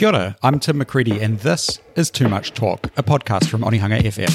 Kia 0.00 0.08
ora, 0.08 0.34
I'm 0.42 0.58
Tim 0.58 0.78
McCready, 0.78 1.20
and 1.20 1.38
this 1.40 1.78
is 1.94 2.10
Too 2.10 2.26
Much 2.26 2.54
Talk, 2.54 2.86
a 2.96 3.02
podcast 3.02 3.48
from 3.48 3.60
Onehunga 3.60 4.00
FM. 4.00 4.30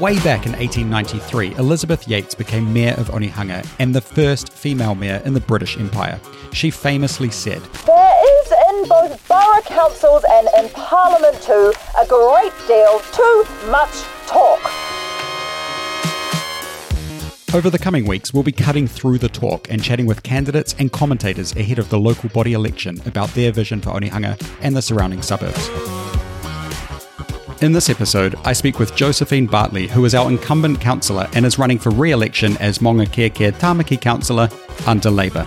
Way 0.00 0.14
back 0.24 0.46
in 0.46 0.52
1893, 0.54 1.54
Elizabeth 1.54 2.08
Yates 2.08 2.34
became 2.34 2.72
Mayor 2.72 2.94
of 2.94 3.06
Onehunga 3.10 3.64
and 3.78 3.94
the 3.94 4.00
first 4.00 4.52
female 4.52 4.96
mayor 4.96 5.22
in 5.24 5.34
the 5.34 5.40
British 5.40 5.78
Empire. 5.78 6.20
She 6.52 6.72
famously 6.72 7.30
said, 7.30 7.62
There 7.86 8.42
is 8.42 8.52
in 8.68 8.88
both 8.88 9.28
borough 9.28 9.62
councils 9.62 10.24
and 10.28 10.48
in 10.58 10.68
Parliament 10.70 11.40
too 11.40 11.72
a 12.02 12.06
great 12.08 12.52
deal 12.66 12.98
too 13.12 13.44
much 13.70 13.92
talk. 14.26 14.79
Over 17.52 17.68
the 17.68 17.80
coming 17.80 18.06
weeks, 18.06 18.32
we'll 18.32 18.44
be 18.44 18.52
cutting 18.52 18.86
through 18.86 19.18
the 19.18 19.28
talk 19.28 19.68
and 19.72 19.82
chatting 19.82 20.06
with 20.06 20.22
candidates 20.22 20.76
and 20.78 20.92
commentators 20.92 21.52
ahead 21.56 21.80
of 21.80 21.90
the 21.90 21.98
local 21.98 22.28
body 22.28 22.52
election 22.52 23.02
about 23.06 23.28
their 23.30 23.50
vision 23.50 23.80
for 23.80 23.90
Onehunga 23.90 24.40
and 24.62 24.76
the 24.76 24.80
surrounding 24.80 25.20
suburbs. 25.20 25.68
In 27.60 27.72
this 27.72 27.90
episode, 27.90 28.36
I 28.44 28.52
speak 28.52 28.78
with 28.78 28.94
Josephine 28.94 29.46
Bartley, 29.46 29.88
who 29.88 30.04
is 30.04 30.14
our 30.14 30.30
incumbent 30.30 30.80
councillor 30.80 31.28
and 31.34 31.44
is 31.44 31.58
running 31.58 31.80
for 31.80 31.90
re 31.90 32.12
election 32.12 32.56
as 32.58 32.78
Maungakiekie 32.78 33.50
Tamaki 33.54 34.00
councillor 34.00 34.48
under 34.86 35.10
Labour. 35.10 35.44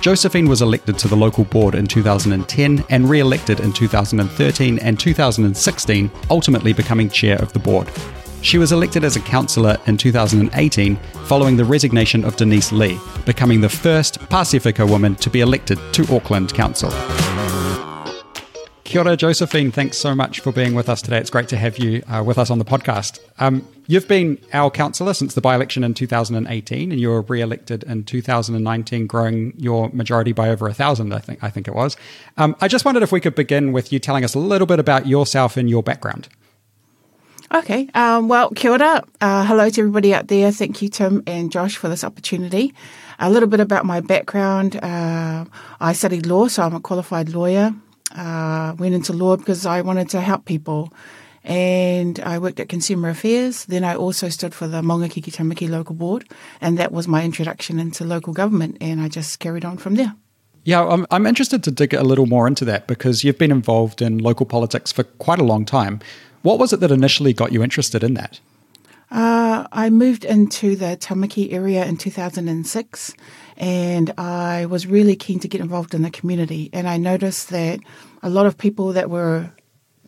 Josephine 0.00 0.48
was 0.48 0.62
elected 0.62 0.98
to 0.98 1.08
the 1.08 1.16
local 1.16 1.44
board 1.44 1.74
in 1.74 1.86
2010 1.86 2.86
and 2.88 3.10
re 3.10 3.20
elected 3.20 3.60
in 3.60 3.70
2013 3.74 4.78
and 4.78 4.98
2016, 4.98 6.10
ultimately 6.30 6.72
becoming 6.72 7.10
chair 7.10 7.36
of 7.42 7.52
the 7.52 7.58
board. 7.58 7.90
She 8.44 8.58
was 8.58 8.72
elected 8.72 9.04
as 9.04 9.16
a 9.16 9.20
councillor 9.20 9.78
in 9.86 9.96
2018 9.96 10.96
following 11.24 11.56
the 11.56 11.64
resignation 11.64 12.26
of 12.26 12.36
Denise 12.36 12.72
Lee, 12.72 13.00
becoming 13.24 13.62
the 13.62 13.70
first 13.70 14.20
Pasifika 14.20 14.86
woman 14.86 15.14
to 15.16 15.30
be 15.30 15.40
elected 15.40 15.78
to 15.94 16.14
Auckland 16.14 16.52
Council. 16.52 16.90
Kia 18.84 19.00
ora, 19.00 19.16
Josephine. 19.16 19.72
Thanks 19.72 19.96
so 19.96 20.14
much 20.14 20.40
for 20.40 20.52
being 20.52 20.74
with 20.74 20.90
us 20.90 21.00
today. 21.00 21.16
It's 21.16 21.30
great 21.30 21.48
to 21.48 21.56
have 21.56 21.78
you 21.78 22.02
uh, 22.06 22.22
with 22.22 22.36
us 22.36 22.50
on 22.50 22.58
the 22.58 22.66
podcast. 22.66 23.18
Um, 23.38 23.66
you've 23.86 24.06
been 24.08 24.38
our 24.52 24.70
councillor 24.70 25.14
since 25.14 25.32
the 25.32 25.40
by 25.40 25.54
election 25.54 25.82
in 25.82 25.94
2018, 25.94 26.92
and 26.92 27.00
you 27.00 27.08
were 27.08 27.22
re 27.22 27.40
elected 27.40 27.82
in 27.84 28.04
2019, 28.04 29.06
growing 29.06 29.54
your 29.56 29.88
majority 29.88 30.32
by 30.32 30.50
over 30.50 30.68
a 30.68 30.74
thousand, 30.74 31.14
I 31.14 31.18
think, 31.18 31.42
I 31.42 31.48
think 31.48 31.66
it 31.66 31.74
was. 31.74 31.96
Um, 32.36 32.54
I 32.60 32.68
just 32.68 32.84
wondered 32.84 33.02
if 33.02 33.10
we 33.10 33.22
could 33.22 33.34
begin 33.34 33.72
with 33.72 33.90
you 33.90 33.98
telling 33.98 34.22
us 34.22 34.34
a 34.34 34.38
little 34.38 34.66
bit 34.66 34.78
about 34.78 35.06
yourself 35.06 35.56
and 35.56 35.70
your 35.70 35.82
background. 35.82 36.28
Okay. 37.54 37.88
Um, 37.94 38.26
well, 38.26 38.50
kia 38.50 38.72
ora. 38.72 39.04
Uh, 39.20 39.44
hello 39.46 39.70
to 39.70 39.80
everybody 39.80 40.12
out 40.12 40.26
there. 40.26 40.50
Thank 40.50 40.82
you, 40.82 40.88
Tim 40.88 41.22
and 41.24 41.52
Josh, 41.52 41.76
for 41.76 41.88
this 41.88 42.02
opportunity. 42.02 42.74
A 43.20 43.30
little 43.30 43.48
bit 43.48 43.60
about 43.60 43.86
my 43.86 44.00
background. 44.00 44.74
Uh, 44.82 45.44
I 45.78 45.92
studied 45.92 46.26
law, 46.26 46.48
so 46.48 46.64
I'm 46.64 46.74
a 46.74 46.80
qualified 46.80 47.28
lawyer. 47.28 47.72
Uh, 48.12 48.74
went 48.76 48.96
into 48.96 49.12
law 49.12 49.36
because 49.36 49.66
I 49.66 49.82
wanted 49.82 50.08
to 50.10 50.20
help 50.20 50.46
people. 50.46 50.92
And 51.44 52.18
I 52.20 52.40
worked 52.40 52.58
at 52.58 52.68
Consumer 52.68 53.10
Affairs. 53.10 53.66
Then 53.66 53.84
I 53.84 53.94
also 53.94 54.30
stood 54.30 54.52
for 54.52 54.66
the 54.66 54.82
Maungakiekie 54.82 55.32
Tamaki 55.32 55.68
local 55.70 55.94
board. 55.94 56.28
And 56.60 56.76
that 56.78 56.90
was 56.90 57.06
my 57.06 57.22
introduction 57.22 57.78
into 57.78 58.04
local 58.04 58.32
government. 58.32 58.78
And 58.80 59.00
I 59.00 59.08
just 59.08 59.38
carried 59.38 59.64
on 59.64 59.76
from 59.76 59.94
there. 59.94 60.16
Yeah, 60.64 60.84
I'm, 60.84 61.06
I'm 61.12 61.26
interested 61.26 61.62
to 61.64 61.70
dig 61.70 61.94
a 61.94 62.02
little 62.02 62.26
more 62.26 62.48
into 62.48 62.64
that 62.64 62.88
because 62.88 63.22
you've 63.22 63.38
been 63.38 63.52
involved 63.52 64.02
in 64.02 64.18
local 64.18 64.46
politics 64.46 64.90
for 64.90 65.04
quite 65.04 65.38
a 65.38 65.44
long 65.44 65.64
time. 65.64 66.00
What 66.44 66.58
was 66.58 66.74
it 66.74 66.80
that 66.80 66.90
initially 66.90 67.32
got 67.32 67.52
you 67.52 67.62
interested 67.62 68.04
in 68.04 68.12
that? 68.14 68.38
Uh, 69.10 69.66
I 69.72 69.88
moved 69.88 70.26
into 70.26 70.76
the 70.76 70.98
Tamaki 71.00 71.54
area 71.54 71.86
in 71.86 71.96
2006 71.96 73.14
and 73.56 74.12
I 74.18 74.66
was 74.66 74.86
really 74.86 75.16
keen 75.16 75.40
to 75.40 75.48
get 75.48 75.62
involved 75.62 75.94
in 75.94 76.02
the 76.02 76.10
community. 76.10 76.68
And 76.74 76.86
I 76.86 76.98
noticed 76.98 77.48
that 77.48 77.80
a 78.22 78.28
lot 78.28 78.44
of 78.44 78.58
people 78.58 78.92
that 78.92 79.08
were 79.08 79.52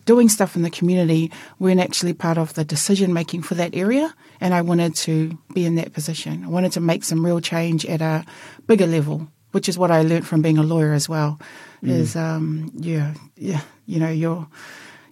doing 0.05 0.29
stuff 0.29 0.55
in 0.55 0.61
the 0.61 0.69
community 0.69 1.31
weren't 1.57 1.79
actually 1.79 2.13
part 2.13 2.37
of 2.37 2.53
the 2.53 2.63
decision 2.63 3.13
making 3.13 3.41
for 3.41 3.55
that 3.55 3.75
area. 3.75 4.13
And 4.39 4.53
I 4.53 4.61
wanted 4.61 4.93
to 5.07 5.35
be 5.55 5.65
in 5.65 5.73
that 5.77 5.93
position. 5.93 6.43
I 6.43 6.49
wanted 6.49 6.71
to 6.73 6.81
make 6.81 7.03
some 7.03 7.25
real 7.25 7.41
change 7.41 7.83
at 7.87 8.03
a 8.03 8.23
bigger 8.67 8.85
level, 8.85 9.27
which 9.53 9.67
is 9.67 9.75
what 9.75 9.89
I 9.89 10.03
learned 10.03 10.27
from 10.27 10.43
being 10.43 10.59
a 10.59 10.63
lawyer 10.63 10.93
as 10.93 11.09
well. 11.09 11.39
Mm. 11.81 11.89
Is 11.89 12.15
um, 12.15 12.71
yeah, 12.75 13.15
yeah, 13.35 13.61
you 13.87 13.99
know, 13.99 14.11
you're, 14.11 14.47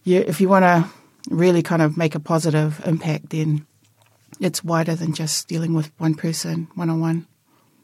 you 0.03 0.19
if 0.19 0.40
you 0.40 0.50
want 0.50 0.66
to 0.66 0.88
really 1.30 1.62
kind 1.62 1.81
of 1.81 1.97
make 1.97 2.16
a 2.16 2.19
positive 2.19 2.81
impact, 2.86 3.30
then 3.30 3.66
it's 4.40 4.63
wider 4.63 4.96
than 4.96 5.13
just 5.13 5.47
dealing 5.47 5.74
with 5.74 5.91
one 5.97 6.16
person 6.16 6.68
one 6.75 6.90
on 6.90 7.00
one. 7.00 7.28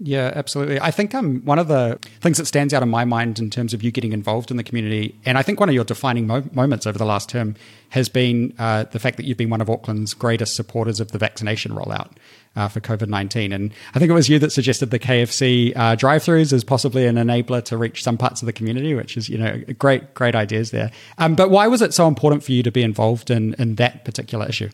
Yeah, 0.03 0.31
absolutely. 0.34 0.81
I 0.81 0.89
think 0.89 1.13
um, 1.13 1.41
one 1.45 1.59
of 1.59 1.67
the 1.67 2.00
things 2.22 2.39
that 2.39 2.47
stands 2.47 2.73
out 2.73 2.81
in 2.81 2.89
my 2.89 3.06
mind 3.06 3.38
in 3.38 3.51
terms 3.51 3.72
of 3.72 3.84
you 3.84 3.91
getting 3.91 4.13
involved 4.13 4.50
in 4.50 4.57
the 4.57 4.63
community, 4.63 5.16
and 5.28 5.38
I 5.38 5.44
think 5.44 5.59
one 5.59 5.69
of 5.69 5.75
your 5.75 5.84
defining 5.84 6.25
mo- 6.25 6.50
moments 6.53 6.88
over 6.88 6.97
the 6.97 7.06
last 7.06 7.29
term 7.29 7.56
has 7.89 8.09
been 8.09 8.51
uh, 8.57 8.85
the 8.85 8.97
fact 8.97 9.17
that 9.17 9.28
you've 9.28 9.38
been 9.38 9.51
one 9.51 9.62
of 9.62 9.69
Auckland's 9.69 10.16
greatest 10.16 10.56
supporters 10.56 11.00
of 11.00 11.12
the 11.12 11.19
vaccination 11.19 11.73
rollout 11.73 12.09
uh, 12.56 12.67
for 12.67 12.79
COVID 12.79 13.09
19. 13.09 13.53
And 13.53 13.72
I 13.94 14.00
think 14.00 14.09
it 14.09 14.16
was 14.16 14.28
you 14.28 14.39
that 14.39 14.51
suggested 14.51 14.89
the 14.89 14.97
KFC 14.97 15.72
uh, 15.75 15.94
drive 15.94 16.23
throughs 16.23 16.51
as 16.51 16.63
possibly 16.63 17.06
an 17.06 17.18
enabler 17.18 17.63
to 17.66 17.78
reach 17.78 18.03
some 18.03 18.18
parts 18.18 18.41
of 18.41 18.47
the 18.47 18.53
community, 18.53 18.95
which 18.95 19.18
is, 19.18 19.29
you 19.29 19.38
know, 19.38 19.62
great, 19.78 20.16
great 20.16 20.33
ideas 20.33 20.72
there. 20.72 20.91
Um, 21.19 21.35
but 21.35 21.51
why 21.51 21.68
was 21.68 21.83
it 21.83 21.94
so 21.94 22.07
important 22.07 22.44
for 22.44 22.53
you 22.53 22.63
to 22.63 22.72
be 22.72 22.81
involved 22.81 23.29
in, 23.29 23.53
in 23.59 23.75
that 23.75 24.03
particular 24.03 24.47
issue? 24.47 24.72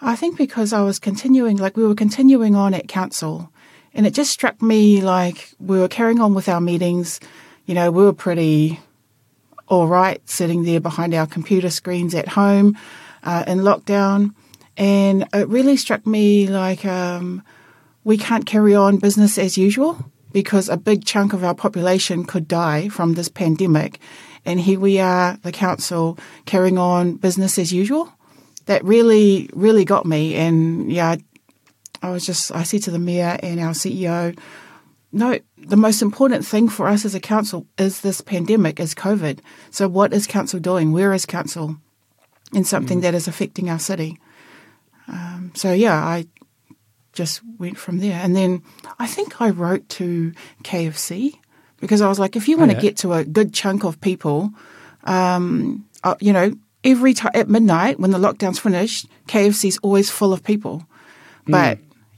I 0.00 0.16
think 0.16 0.38
because 0.38 0.72
I 0.72 0.80
was 0.80 0.98
continuing, 0.98 1.58
like 1.58 1.76
we 1.76 1.86
were 1.86 1.94
continuing 1.94 2.54
on 2.54 2.72
at 2.72 2.88
council, 2.88 3.52
and 3.96 4.06
it 4.06 4.12
just 4.12 4.30
struck 4.30 4.60
me 4.60 5.00
like 5.00 5.54
we 5.58 5.80
were 5.80 5.88
carrying 5.88 6.20
on 6.20 6.34
with 6.34 6.50
our 6.50 6.60
meetings. 6.60 7.18
You 7.64 7.74
know, 7.74 7.90
we 7.90 8.04
were 8.04 8.12
pretty 8.12 8.78
all 9.68 9.88
right 9.88 10.20
sitting 10.28 10.64
there 10.64 10.80
behind 10.80 11.14
our 11.14 11.26
computer 11.26 11.70
screens 11.70 12.14
at 12.14 12.28
home 12.28 12.78
uh, 13.24 13.44
in 13.46 13.60
lockdown. 13.60 14.34
And 14.76 15.26
it 15.32 15.48
really 15.48 15.78
struck 15.78 16.06
me 16.06 16.46
like 16.46 16.84
um, 16.84 17.42
we 18.04 18.18
can't 18.18 18.44
carry 18.44 18.74
on 18.74 18.98
business 18.98 19.38
as 19.38 19.56
usual 19.56 20.12
because 20.30 20.68
a 20.68 20.76
big 20.76 21.06
chunk 21.06 21.32
of 21.32 21.42
our 21.42 21.54
population 21.54 22.24
could 22.24 22.46
die 22.46 22.90
from 22.90 23.14
this 23.14 23.30
pandemic. 23.30 23.98
And 24.44 24.60
here 24.60 24.78
we 24.78 25.00
are, 25.00 25.38
the 25.42 25.52
council, 25.52 26.18
carrying 26.44 26.76
on 26.76 27.14
business 27.14 27.58
as 27.58 27.72
usual 27.72 28.12
that 28.66 28.84
really, 28.84 29.48
really 29.54 29.86
got 29.86 30.04
me. 30.04 30.34
And 30.34 30.92
yeah, 30.92 31.16
I 32.02 32.10
was 32.10 32.24
just, 32.24 32.54
I 32.54 32.62
said 32.62 32.82
to 32.84 32.90
the 32.90 32.98
mayor 32.98 33.38
and 33.42 33.60
our 33.60 33.72
CEO, 33.72 34.38
no, 35.12 35.38
the 35.56 35.76
most 35.76 36.02
important 36.02 36.44
thing 36.44 36.68
for 36.68 36.88
us 36.88 37.04
as 37.04 37.14
a 37.14 37.20
council 37.20 37.66
is 37.78 38.00
this 38.00 38.20
pandemic, 38.20 38.78
is 38.80 38.94
COVID. 38.94 39.38
So 39.70 39.88
what 39.88 40.12
is 40.12 40.26
council 40.26 40.60
doing? 40.60 40.92
Where 40.92 41.12
is 41.12 41.26
council 41.26 41.76
in 42.52 42.64
something 42.64 42.98
mm. 42.98 43.02
that 43.02 43.14
is 43.14 43.28
affecting 43.28 43.70
our 43.70 43.78
city? 43.78 44.18
Um, 45.08 45.52
so 45.54 45.72
yeah, 45.72 45.94
I 45.94 46.26
just 47.12 47.40
went 47.58 47.78
from 47.78 47.98
there. 47.98 48.20
And 48.22 48.36
then 48.36 48.62
I 48.98 49.06
think 49.06 49.40
I 49.40 49.50
wrote 49.50 49.88
to 49.90 50.32
KFC 50.62 51.38
because 51.80 52.00
I 52.00 52.08
was 52.08 52.18
like, 52.18 52.36
if 52.36 52.48
you 52.48 52.58
want 52.58 52.72
to 52.72 52.76
oh, 52.76 52.80
yeah. 52.80 52.82
get 52.82 52.98
to 52.98 53.14
a 53.14 53.24
good 53.24 53.54
chunk 53.54 53.84
of 53.84 54.00
people, 54.00 54.50
um, 55.04 55.86
uh, 56.04 56.16
you 56.20 56.32
know, 56.32 56.52
every 56.84 57.14
time 57.14 57.32
at 57.34 57.48
midnight 57.48 57.98
when 57.98 58.10
the 58.10 58.18
lockdown's 58.18 58.58
finished, 58.58 59.08
KFC's 59.28 59.78
always 59.78 60.10
full 60.10 60.32
of 60.32 60.44
people. 60.44 60.84
Mm. 61.46 61.52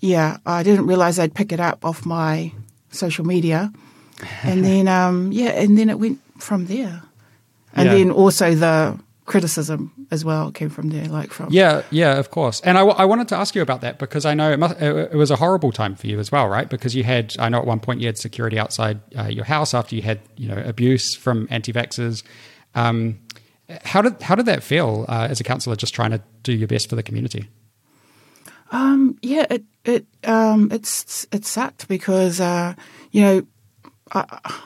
Yeah, 0.00 0.38
I 0.46 0.62
didn't 0.62 0.86
realize 0.86 1.18
I'd 1.18 1.34
pick 1.34 1.52
it 1.52 1.60
up 1.60 1.84
off 1.84 2.06
my 2.06 2.52
social 2.90 3.24
media, 3.24 3.72
and 4.42 4.64
then 4.64 4.88
um, 4.98 5.32
yeah, 5.32 5.50
and 5.50 5.76
then 5.78 5.90
it 5.90 5.98
went 5.98 6.20
from 6.40 6.66
there. 6.66 7.02
And 7.74 7.86
yeah. 7.86 7.94
then 7.94 8.10
also 8.10 8.54
the 8.54 8.98
criticism 9.28 9.92
as 10.10 10.24
well 10.24 10.50
came 10.50 10.70
from 10.70 10.88
there, 10.88 11.06
like 11.06 11.30
from 11.30 11.48
yeah, 11.52 11.82
yeah, 11.90 12.18
of 12.18 12.30
course. 12.30 12.60
And 12.62 12.76
I, 12.78 12.80
w- 12.80 12.96
I 12.96 13.04
wanted 13.04 13.28
to 13.28 13.36
ask 13.36 13.54
you 13.54 13.62
about 13.62 13.82
that 13.82 13.98
because 13.98 14.24
I 14.24 14.34
know 14.34 14.50
it, 14.50 14.58
must, 14.58 14.80
it, 14.80 15.14
was 15.14 15.30
a 15.30 15.36
horrible 15.36 15.70
time 15.70 15.94
for 15.94 16.06
you 16.06 16.18
as 16.18 16.32
well, 16.32 16.48
right? 16.48 16.68
Because 16.68 16.96
you 16.96 17.04
had, 17.04 17.36
I 17.38 17.48
know 17.48 17.58
at 17.58 17.66
one 17.66 17.78
point 17.78 18.00
you 18.00 18.06
had 18.06 18.18
security 18.18 18.58
outside 18.58 19.00
uh, 19.16 19.24
your 19.24 19.44
house 19.44 19.74
after 19.74 19.94
you 19.94 20.02
had, 20.02 20.20
you 20.36 20.48
know, 20.48 20.60
abuse 20.64 21.14
from 21.14 21.46
anti-vaxxers. 21.50 22.22
Um, 22.74 23.20
how 23.84 24.00
did 24.00 24.20
how 24.22 24.34
did 24.34 24.46
that 24.46 24.62
feel 24.62 25.04
uh, 25.08 25.28
as 25.30 25.40
a 25.40 25.44
councillor, 25.44 25.76
just 25.76 25.94
trying 25.94 26.10
to 26.10 26.22
do 26.42 26.52
your 26.54 26.68
best 26.68 26.88
for 26.88 26.96
the 26.96 27.02
community? 27.02 27.48
Um, 28.70 29.18
yeah, 29.22 29.46
it 29.50 29.64
it 29.84 30.06
um, 30.24 30.68
it's 30.70 31.26
it 31.32 31.44
sucked 31.44 31.88
because 31.88 32.40
uh, 32.40 32.74
you 33.10 33.22
know 33.22 33.46
I, 34.12 34.60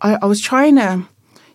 I, 0.00 0.18
I 0.22 0.26
was 0.26 0.40
trying 0.40 0.76
to 0.76 1.04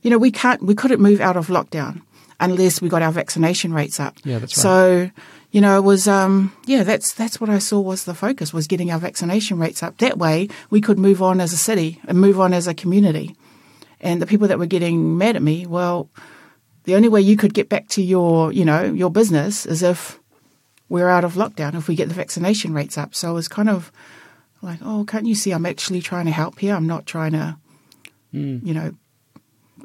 you 0.02 0.10
know 0.10 0.18
we 0.18 0.32
can't 0.32 0.62
we 0.62 0.76
couldn't 0.76 1.02
move 1.02 1.22
out 1.22 1.38
of 1.38 1.48
lockdown 1.48 2.02
unless 2.40 2.82
we 2.82 2.90
got 2.90 3.02
our 3.02 3.12
vaccination 3.12 3.74
rates 3.74 4.00
up. 4.00 4.18
Yeah, 4.24 4.40
that's 4.40 4.58
right. 4.58 4.62
So 4.62 5.12
you 5.56 5.62
know, 5.62 5.78
it 5.78 5.84
was 5.84 6.06
um, 6.06 6.52
yeah, 6.66 6.84
that's 6.84 7.14
that's 7.14 7.40
what 7.40 7.50
I 7.50 7.60
saw 7.60 7.80
was 7.80 8.04
the 8.04 8.14
focus 8.14 8.54
was 8.54 8.68
getting 8.68 8.92
our 8.92 9.00
vaccination 9.00 9.58
rates 9.58 9.82
up. 9.82 9.98
That 10.00 10.18
way, 10.18 10.50
we 10.70 10.82
could 10.82 11.00
move 11.00 11.22
on 11.22 11.40
as 11.40 11.54
a 11.54 11.58
city 11.58 12.02
and 12.10 12.20
move 12.20 12.42
on 12.42 12.52
as 12.52 12.68
a 12.68 12.74
community. 12.74 13.38
And 14.02 14.22
the 14.22 14.28
people 14.28 14.50
that 14.50 14.60
were 14.60 14.66
getting 14.66 15.18
mad 15.18 15.38
at 15.38 15.42
me, 15.42 15.66
well, 15.66 16.10
the 16.84 16.96
only 16.96 17.08
way 17.08 17.22
you 17.22 17.38
could 17.38 17.54
get 17.54 17.70
back 17.70 17.88
to 17.90 18.02
your, 18.02 18.52
you 18.52 18.66
know, 18.66 18.84
your 18.84 19.10
business 19.10 19.66
is 19.66 19.82
if 19.82 20.20
we're 20.90 21.10
out 21.10 21.24
of 21.24 21.34
lockdown, 21.34 21.76
if 21.76 21.88
we 21.88 21.96
get 21.96 22.10
the 22.10 22.16
vaccination 22.16 22.74
rates 22.74 22.98
up. 22.98 23.16
So 23.16 23.32
it 23.32 23.34
was 23.34 23.48
kind 23.48 23.70
of 23.70 23.92
like, 24.62 24.80
oh, 24.84 25.06
can't 25.06 25.26
you 25.26 25.36
see 25.36 25.52
I'm 25.52 25.66
actually 25.66 26.02
trying 26.02 26.26
to 26.26 26.32
help 26.32 26.60
here? 26.60 26.76
I'm 26.76 26.88
not 26.88 27.06
trying 27.06 27.32
to, 27.34 27.58
mm. 28.34 28.66
you 28.66 28.74
know, 28.74 28.92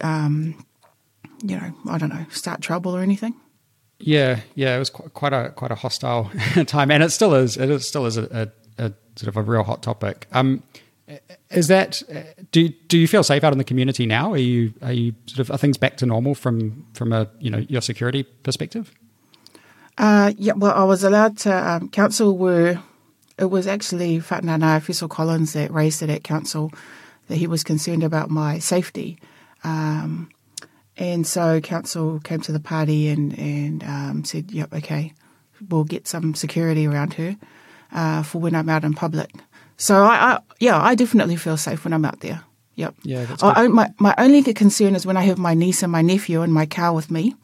um, 0.02 0.64
you 1.42 1.56
know, 1.56 1.72
I 1.88 1.98
don't 1.98 2.10
know, 2.10 2.26
start 2.30 2.60
trouble 2.60 2.94
or 2.94 3.00
anything. 3.00 3.34
Yeah, 3.98 4.40
yeah, 4.54 4.76
it 4.76 4.78
was 4.78 4.88
quite, 4.90 5.12
quite 5.12 5.32
a 5.34 5.50
quite 5.50 5.70
a 5.70 5.74
hostile 5.74 6.30
time, 6.66 6.90
and 6.90 7.02
it 7.02 7.10
still 7.10 7.34
is. 7.34 7.58
It 7.58 7.68
is 7.68 7.86
still 7.86 8.06
is 8.06 8.16
a, 8.16 8.50
a, 8.78 8.86
a 8.86 8.92
sort 9.16 9.28
of 9.28 9.36
a 9.36 9.42
real 9.42 9.62
hot 9.62 9.82
topic. 9.82 10.26
Um, 10.32 10.62
is 11.50 11.68
that 11.68 12.02
do 12.52 12.68
do 12.88 12.98
you 12.98 13.08
feel 13.08 13.22
safe 13.22 13.44
out 13.44 13.52
in 13.52 13.58
the 13.58 13.64
community 13.64 14.06
now? 14.06 14.32
Are 14.32 14.38
you 14.38 14.72
are 14.82 14.92
you 14.92 15.14
sort 15.26 15.40
of 15.40 15.50
are 15.50 15.58
things 15.58 15.76
back 15.76 15.96
to 15.98 16.06
normal 16.06 16.34
from 16.34 16.86
from 16.94 17.12
a 17.12 17.28
you 17.40 17.50
know 17.50 17.58
your 17.68 17.82
security 17.82 18.22
perspective? 18.22 18.92
Uh, 19.98 20.32
yeah, 20.36 20.54
well, 20.56 20.72
I 20.72 20.84
was 20.84 21.04
allowed 21.04 21.38
to. 21.38 21.70
Um, 21.70 21.88
council 21.88 22.36
were. 22.36 22.80
It 23.38 23.46
was 23.46 23.66
actually 23.66 24.18
Fa'anānā 24.18 24.80
Efeso 24.80 25.08
Collins 25.08 25.54
that 25.54 25.70
raised 25.70 26.02
it 26.02 26.10
at 26.10 26.22
council 26.22 26.72
that 27.28 27.36
he 27.36 27.46
was 27.46 27.64
concerned 27.64 28.04
about 28.04 28.28
my 28.28 28.58
safety. 28.58 29.18
Um, 29.64 30.28
and 30.96 31.26
so 31.26 31.60
council 31.60 32.20
came 32.20 32.40
to 32.42 32.52
the 32.52 32.60
party 32.60 33.08
and, 33.08 33.38
and 33.38 33.82
um, 33.84 34.24
said, 34.24 34.50
yep, 34.50 34.72
okay, 34.74 35.14
we'll 35.70 35.84
get 35.84 36.06
some 36.06 36.34
security 36.34 36.86
around 36.86 37.14
her 37.14 37.36
uh, 37.92 38.22
for 38.22 38.40
when 38.40 38.54
I'm 38.54 38.68
out 38.68 38.84
in 38.84 38.92
public. 38.92 39.30
So 39.78 40.04
I, 40.04 40.34
I, 40.34 40.38
yeah, 40.58 40.78
I 40.78 40.94
definitely 40.94 41.36
feel 41.36 41.56
safe 41.56 41.84
when 41.84 41.94
I'm 41.94 42.04
out 42.04 42.20
there. 42.20 42.42
Yep. 42.74 42.94
Yeah, 43.02 43.24
that's 43.24 43.42
I, 43.42 43.68
my 43.68 43.90
my 43.98 44.14
only 44.18 44.42
concern 44.42 44.94
is 44.94 45.06
when 45.06 45.16
I 45.16 45.22
have 45.22 45.38
my 45.38 45.54
niece 45.54 45.82
and 45.82 45.92
my 45.92 46.02
nephew 46.02 46.42
and 46.42 46.52
my 46.52 46.66
cow 46.66 46.94
with 46.94 47.10
me. 47.10 47.34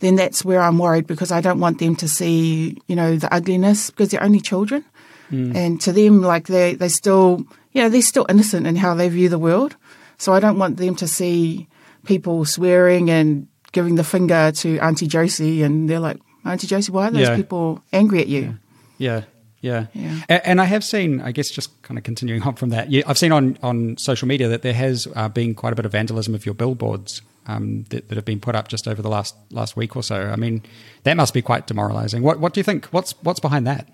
Then 0.00 0.16
that's 0.16 0.44
where 0.44 0.60
I'm 0.60 0.78
worried 0.78 1.06
because 1.06 1.32
I 1.32 1.40
don't 1.40 1.60
want 1.60 1.78
them 1.78 1.96
to 1.96 2.08
see, 2.08 2.78
you 2.86 2.96
know, 2.96 3.16
the 3.16 3.32
ugliness 3.34 3.90
because 3.90 4.10
they're 4.10 4.22
only 4.22 4.40
children, 4.40 4.84
Mm. 5.30 5.56
and 5.56 5.80
to 5.80 5.92
them, 5.92 6.20
like 6.22 6.46
they 6.46 6.74
they 6.76 6.88
still, 6.88 7.44
you 7.72 7.82
know, 7.82 7.88
they're 7.88 8.02
still 8.02 8.26
innocent 8.28 8.66
in 8.66 8.76
how 8.76 8.94
they 8.94 9.08
view 9.08 9.28
the 9.28 9.38
world. 9.40 9.74
So 10.18 10.32
I 10.32 10.40
don't 10.40 10.58
want 10.58 10.76
them 10.76 10.94
to 10.96 11.06
see 11.08 11.66
people 12.04 12.44
swearing 12.44 13.10
and 13.10 13.46
giving 13.72 13.96
the 13.96 14.04
finger 14.04 14.52
to 14.52 14.78
Auntie 14.78 15.08
Josie, 15.08 15.62
and 15.64 15.88
they're 15.90 16.00
like, 16.00 16.18
Auntie 16.44 16.66
Josie, 16.68 16.92
why 16.92 17.08
are 17.08 17.10
those 17.10 17.28
Yeah. 17.28 17.36
people 17.36 17.82
angry 17.92 18.20
at 18.20 18.28
you? 18.28 18.54
Yeah, 18.98 19.22
yeah, 19.60 19.86
Yeah. 19.92 20.20
A- 20.28 20.48
And 20.48 20.60
I 20.60 20.64
have 20.64 20.84
seen, 20.84 21.20
I 21.20 21.32
guess, 21.32 21.50
just 21.50 21.70
kind 21.82 21.98
of 21.98 22.04
continuing 22.04 22.42
on 22.42 22.54
from 22.54 22.70
that. 22.70 22.88
I've 23.06 23.18
seen 23.18 23.32
on 23.32 23.58
on 23.62 23.96
social 23.98 24.28
media 24.28 24.48
that 24.48 24.62
there 24.62 24.74
has 24.74 25.08
uh, 25.16 25.28
been 25.28 25.54
quite 25.54 25.72
a 25.72 25.76
bit 25.76 25.84
of 25.86 25.92
vandalism 25.92 26.34
of 26.34 26.46
your 26.46 26.54
billboards 26.54 27.20
um, 27.46 27.84
that, 27.90 28.08
that 28.08 28.16
have 28.16 28.24
been 28.24 28.40
put 28.40 28.54
up 28.54 28.68
just 28.68 28.88
over 28.88 29.02
the 29.02 29.08
last 29.08 29.34
last 29.50 29.76
week 29.76 29.96
or 29.96 30.02
so. 30.02 30.16
I 30.16 30.36
mean, 30.36 30.62
that 31.04 31.16
must 31.16 31.34
be 31.34 31.42
quite 31.42 31.66
demoralising. 31.66 32.22
What 32.22 32.40
what 32.40 32.52
do 32.52 32.60
you 32.60 32.64
think? 32.64 32.86
What's 32.86 33.12
what's 33.22 33.40
behind 33.40 33.66
that? 33.66 33.88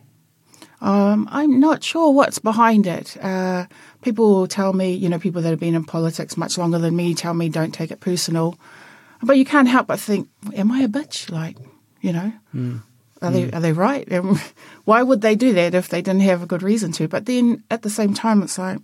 Um, 0.80 1.28
I'm 1.30 1.60
not 1.60 1.84
sure 1.84 2.12
what's 2.12 2.40
behind 2.40 2.88
it. 2.88 3.16
Uh, 3.22 3.66
people 4.02 4.48
tell 4.48 4.72
me, 4.72 4.92
you 4.92 5.08
know, 5.08 5.18
people 5.18 5.40
that 5.42 5.50
have 5.50 5.60
been 5.60 5.76
in 5.76 5.84
politics 5.84 6.36
much 6.36 6.58
longer 6.58 6.78
than 6.78 6.96
me 6.96 7.14
tell 7.14 7.34
me 7.34 7.48
don't 7.48 7.72
take 7.72 7.92
it 7.92 8.00
personal. 8.00 8.58
But 9.22 9.38
you 9.38 9.44
can't 9.44 9.68
help 9.68 9.86
but 9.86 10.00
think, 10.00 10.28
am 10.56 10.72
I 10.72 10.80
a 10.80 10.88
bitch? 10.88 11.30
Like, 11.30 11.56
you 12.00 12.12
know, 12.12 12.32
are 13.22 13.30
they 13.30 13.50
are 13.52 13.60
they 13.60 13.72
right? 13.72 14.10
Um, 14.12 14.40
why 14.84 15.02
would 15.02 15.20
they 15.20 15.36
do 15.36 15.52
that 15.52 15.74
if 15.74 15.88
they 15.88 16.02
didn't 16.02 16.22
have 16.22 16.42
a 16.42 16.46
good 16.46 16.62
reason 16.62 16.90
to? 16.92 17.06
But 17.06 17.26
then 17.26 17.62
at 17.70 17.82
the 17.82 17.90
same 17.90 18.14
time, 18.14 18.42
it's 18.42 18.58
like, 18.58 18.78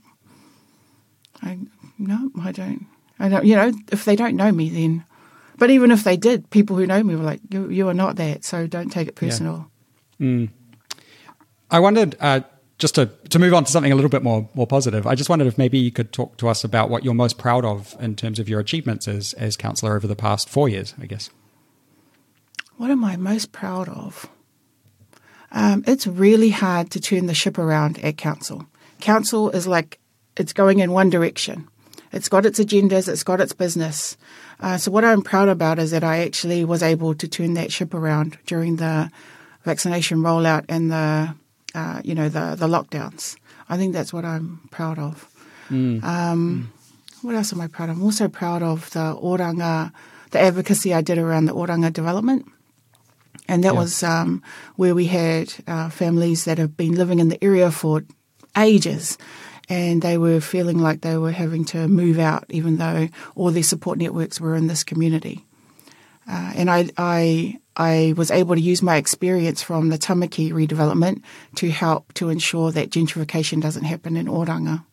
I 1.43 1.59
no, 1.99 2.31
I 2.41 2.53
don't. 2.53 2.87
I 3.19 3.29
don't. 3.29 3.45
You 3.45 3.57
know, 3.57 3.73
if 3.91 4.05
they 4.05 4.17
don't 4.17 4.37
know 4.37 4.53
me, 4.53 4.69
then. 4.69 5.05
But 5.57 5.71
even 5.71 5.91
if 5.91 6.05
they 6.05 6.17
did, 6.17 6.51
people 6.51 6.77
who 6.77 6.87
know 6.87 7.03
me 7.03 7.17
were 7.17 7.25
like, 7.25 7.41
"You, 7.51 7.69
you 7.69 7.89
are 7.89 7.95
not 7.95 8.17
that, 8.17 8.45
so 8.45 8.67
don't 8.67 8.91
take 8.91 9.09
it 9.09 9.17
personal." 9.17 9.71
I 11.71 11.81
wondered, 11.81 12.17
uh, 12.21 12.41
just 12.79 12.95
to, 12.95 13.07
to 13.29 13.39
move 13.39 13.53
on 13.55 13.65
to 13.65 13.71
something 13.71 13.93
a 13.93 13.95
little 13.95 14.09
bit 14.09 14.23
more 14.23 14.49
more 14.55 14.67
positive. 14.67 15.07
I 15.07 15.15
just 15.15 15.29
wondered 15.29 15.49
if 15.49 15.59
maybe 15.59 15.79
you 15.79 15.91
could 15.91 16.13
talk 16.13 16.37
to 16.39 16.49
us 16.49 16.65
about 16.65 16.91
what 16.91 17.05
you're 17.05 17.15
most 17.15 17.39
proud 17.39 17.65
of 17.65 17.97
in 18.01 18.15
terms 18.15 18.39
of 18.39 18.49
your 18.49 18.61
achievements 18.61 19.09
as 19.09 19.33
as 19.35 19.57
councillor 19.57 19.97
over 19.97 20.07
the 20.07 20.17
past 20.17 20.49
four 20.49 20.69
years. 20.69 20.95
I 21.01 21.07
guess. 21.07 21.31
What 22.77 22.91
am 22.91 23.05
I 23.05 23.17
most 23.17 23.51
proud 23.51 23.89
of? 23.89 24.29
Um, 25.51 25.83
it's 25.87 26.07
really 26.07 26.51
hard 26.51 26.91
to 26.93 27.01
turn 27.01 27.27
the 27.27 27.35
ship 27.35 27.59
around 27.59 27.99
at 28.05 28.17
council. 28.17 28.67
Council 29.01 29.51
is 29.51 29.67
like 29.67 29.99
it's 30.37 30.53
going 30.53 30.79
in 30.79 30.93
one 30.93 31.11
direction. 31.11 31.69
It's 32.13 32.29
got 32.29 32.47
its 32.47 32.59
agendas, 32.59 33.09
it's 33.09 33.23
got 33.25 33.41
its 33.41 33.53
business. 33.53 34.17
Uh, 34.61 34.77
so 34.79 34.91
what 34.91 35.05
I'm 35.05 35.23
proud 35.23 35.49
about 35.49 35.79
is 35.79 35.91
that 35.91 36.03
I 36.03 36.19
actually 36.19 36.65
was 36.65 36.83
able 36.83 37.15
to 37.15 37.29
turn 37.29 37.55
that 37.55 37.71
ship 37.73 37.93
around 37.95 38.39
during 38.47 38.77
the 38.77 39.11
vaccination 39.65 40.19
rollout 40.19 40.65
and 40.69 40.91
the 40.91 41.35
uh, 41.75 42.01
you 42.05 42.15
know 42.15 42.29
the 42.29 42.55
the 42.57 42.67
lockdowns. 42.67 43.37
I 43.69 43.77
think 43.77 43.93
that's 43.93 44.13
what 44.13 44.25
I'm 44.25 44.61
proud 44.71 44.99
of. 44.99 45.29
Um, 45.71 46.73
what 47.23 47.35
else 47.35 47.53
am 47.53 47.61
I 47.61 47.67
proud 47.67 47.91
of? 47.91 47.97
I'm 47.99 48.03
also 48.03 48.29
proud 48.29 48.63
of 48.63 48.89
the 48.91 49.15
Oranga, 49.15 49.93
the 50.31 50.41
advocacy 50.41 50.95
I 50.95 51.03
did 51.03 51.19
around 51.19 51.45
the 51.47 51.53
Oranga 51.55 51.93
development. 51.93 52.47
And 53.49 53.63
that 53.65 53.75
Yeah. 53.75 53.81
was 53.81 54.03
um, 54.03 54.43
where 54.77 54.95
we 54.95 55.07
had 55.07 55.53
uh, 55.67 55.89
families 55.91 56.45
that 56.45 56.59
have 56.59 56.77
been 56.77 56.95
living 56.95 57.19
in 57.19 57.29
the 57.29 57.43
area 57.45 57.71
for 57.71 58.05
ages. 58.57 59.19
And 59.69 60.01
they 60.01 60.17
were 60.17 60.41
feeling 60.41 60.79
like 60.79 61.03
they 61.03 61.19
were 61.19 61.33
having 61.33 61.65
to 61.67 61.89
move 61.89 62.19
out, 62.19 62.47
even 62.49 62.77
though 62.77 63.09
all 63.35 63.51
their 63.51 63.63
support 63.63 63.99
networks 63.99 64.41
were 64.41 64.57
in 64.57 64.67
this 64.67 64.83
community. 64.83 65.45
Uh, 66.27 66.53
and 66.57 66.71
I, 66.71 66.89
I, 66.97 67.59
I 67.77 68.15
was 68.17 68.31
able 68.31 68.55
to 68.55 68.61
use 68.61 68.83
my 68.83 68.97
experience 68.97 69.63
from 69.63 69.89
the 69.89 69.99
Tamaki 69.99 70.53
redevelopment 70.53 71.23
to 71.57 71.71
help 71.71 72.13
to 72.15 72.29
ensure 72.29 72.71
that 72.73 72.91
gentrification 72.91 73.63
doesn't 73.63 73.85
happen 73.85 74.17
in 74.17 74.27
Oranga. 74.27 74.85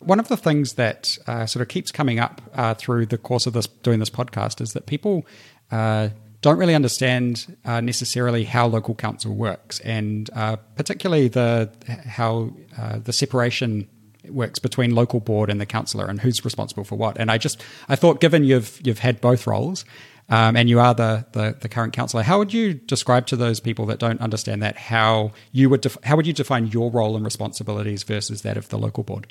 One 0.00 0.20
of 0.20 0.28
the 0.28 0.36
things 0.36 0.74
that 0.74 1.18
uh, 1.26 1.44
sort 1.46 1.60
of 1.60 1.68
keeps 1.68 1.90
coming 1.90 2.18
up 2.18 2.40
uh, 2.54 2.74
through 2.74 3.06
the 3.06 3.18
course 3.18 3.46
of 3.46 3.52
this 3.52 3.66
doing 3.66 3.98
this 3.98 4.10
podcast 4.10 4.60
is 4.60 4.72
that 4.74 4.86
people 4.86 5.26
uh, 5.72 6.10
don't 6.40 6.58
really 6.58 6.74
understand 6.74 7.56
uh, 7.64 7.80
necessarily 7.80 8.44
how 8.44 8.66
local 8.66 8.94
council 8.94 9.34
works, 9.34 9.80
and 9.80 10.30
uh, 10.34 10.56
particularly 10.76 11.28
the 11.28 11.70
how 12.06 12.50
uh, 12.76 12.98
the 12.98 13.12
separation 13.12 13.88
works 14.28 14.58
between 14.58 14.94
local 14.94 15.20
board 15.20 15.50
and 15.50 15.60
the 15.60 15.66
councillor, 15.66 16.06
and 16.06 16.20
who's 16.20 16.44
responsible 16.44 16.84
for 16.84 16.96
what. 16.96 17.18
And 17.18 17.30
I 17.30 17.38
just 17.38 17.62
I 17.88 17.96
thought, 17.96 18.20
given 18.20 18.44
you've 18.44 18.80
you've 18.84 19.00
had 19.00 19.20
both 19.20 19.46
roles. 19.46 19.84
Um, 20.30 20.56
and 20.56 20.68
you 20.68 20.78
are 20.78 20.92
the, 20.92 21.24
the, 21.32 21.56
the 21.58 21.70
current 21.70 21.94
councillor. 21.94 22.22
How 22.22 22.36
would 22.36 22.52
you 22.52 22.74
describe 22.74 23.26
to 23.28 23.36
those 23.36 23.60
people 23.60 23.86
that 23.86 23.98
don't 23.98 24.20
understand 24.20 24.62
that 24.62 24.76
how 24.76 25.32
you 25.52 25.70
would 25.70 25.80
def- 25.80 25.96
how 26.04 26.16
would 26.16 26.26
you 26.26 26.34
define 26.34 26.66
your 26.66 26.90
role 26.90 27.16
and 27.16 27.24
responsibilities 27.24 28.02
versus 28.02 28.42
that 28.42 28.58
of 28.58 28.68
the 28.68 28.76
local 28.76 29.02
board? 29.04 29.26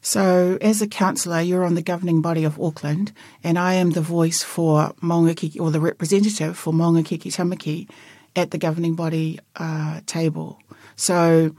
So, 0.00 0.58
as 0.60 0.80
a 0.80 0.86
councillor, 0.86 1.40
you're 1.40 1.64
on 1.64 1.74
the 1.74 1.82
governing 1.82 2.22
body 2.22 2.44
of 2.44 2.60
Auckland, 2.60 3.12
and 3.42 3.58
I 3.58 3.74
am 3.74 3.90
the 3.90 4.00
voice 4.00 4.42
for 4.42 4.94
Maungakiekie, 5.02 5.60
or 5.60 5.70
the 5.70 5.80
representative 5.80 6.56
for 6.56 6.72
Maungakiekie 6.72 7.32
Tamaki 7.32 7.88
at 8.36 8.52
the 8.52 8.58
governing 8.58 8.94
body 8.94 9.40
uh, 9.56 10.00
table. 10.06 10.60
So, 10.94 11.54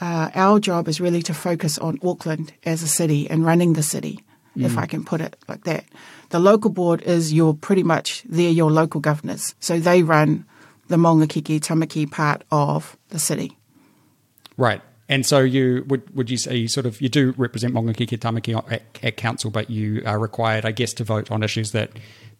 uh, 0.00 0.30
our 0.34 0.58
job 0.58 0.88
is 0.88 1.00
really 1.00 1.22
to 1.22 1.34
focus 1.34 1.78
on 1.78 1.98
Auckland 2.02 2.52
as 2.64 2.82
a 2.82 2.88
city 2.88 3.28
and 3.28 3.44
running 3.44 3.74
the 3.74 3.82
city, 3.82 4.20
if 4.56 4.78
I 4.78 4.86
can 4.86 5.04
put 5.04 5.20
it 5.20 5.36
like 5.48 5.64
that. 5.64 5.84
The 6.30 6.38
local 6.38 6.70
board 6.70 7.02
is 7.02 7.32
your 7.32 7.54
pretty 7.54 7.82
much 7.82 8.22
they're 8.26 8.50
your 8.50 8.70
local 8.70 9.00
governors, 9.00 9.54
so 9.60 9.78
they 9.78 10.02
run 10.02 10.46
the 10.88 10.96
Maungakiekie 10.96 11.60
Tamaki 11.60 12.10
part 12.10 12.42
of 12.50 12.96
the 13.10 13.18
city. 13.18 13.58
Right. 14.56 14.80
And 15.08 15.24
so 15.24 15.38
you 15.38 15.84
would 15.86 16.14
would 16.16 16.30
you 16.30 16.36
say 16.36 16.56
you 16.56 16.68
sort 16.68 16.84
of 16.86 17.00
you 17.00 17.08
do 17.08 17.32
represent 17.36 17.72
Maungakiekie 17.72 18.18
Tamaki 18.18 18.60
at, 18.72 18.82
at 19.02 19.16
council, 19.16 19.50
but 19.50 19.70
you 19.70 20.02
are 20.04 20.18
required, 20.18 20.64
I 20.64 20.72
guess, 20.72 20.92
to 20.94 21.04
vote 21.04 21.30
on 21.30 21.42
issues 21.42 21.70
that 21.72 21.90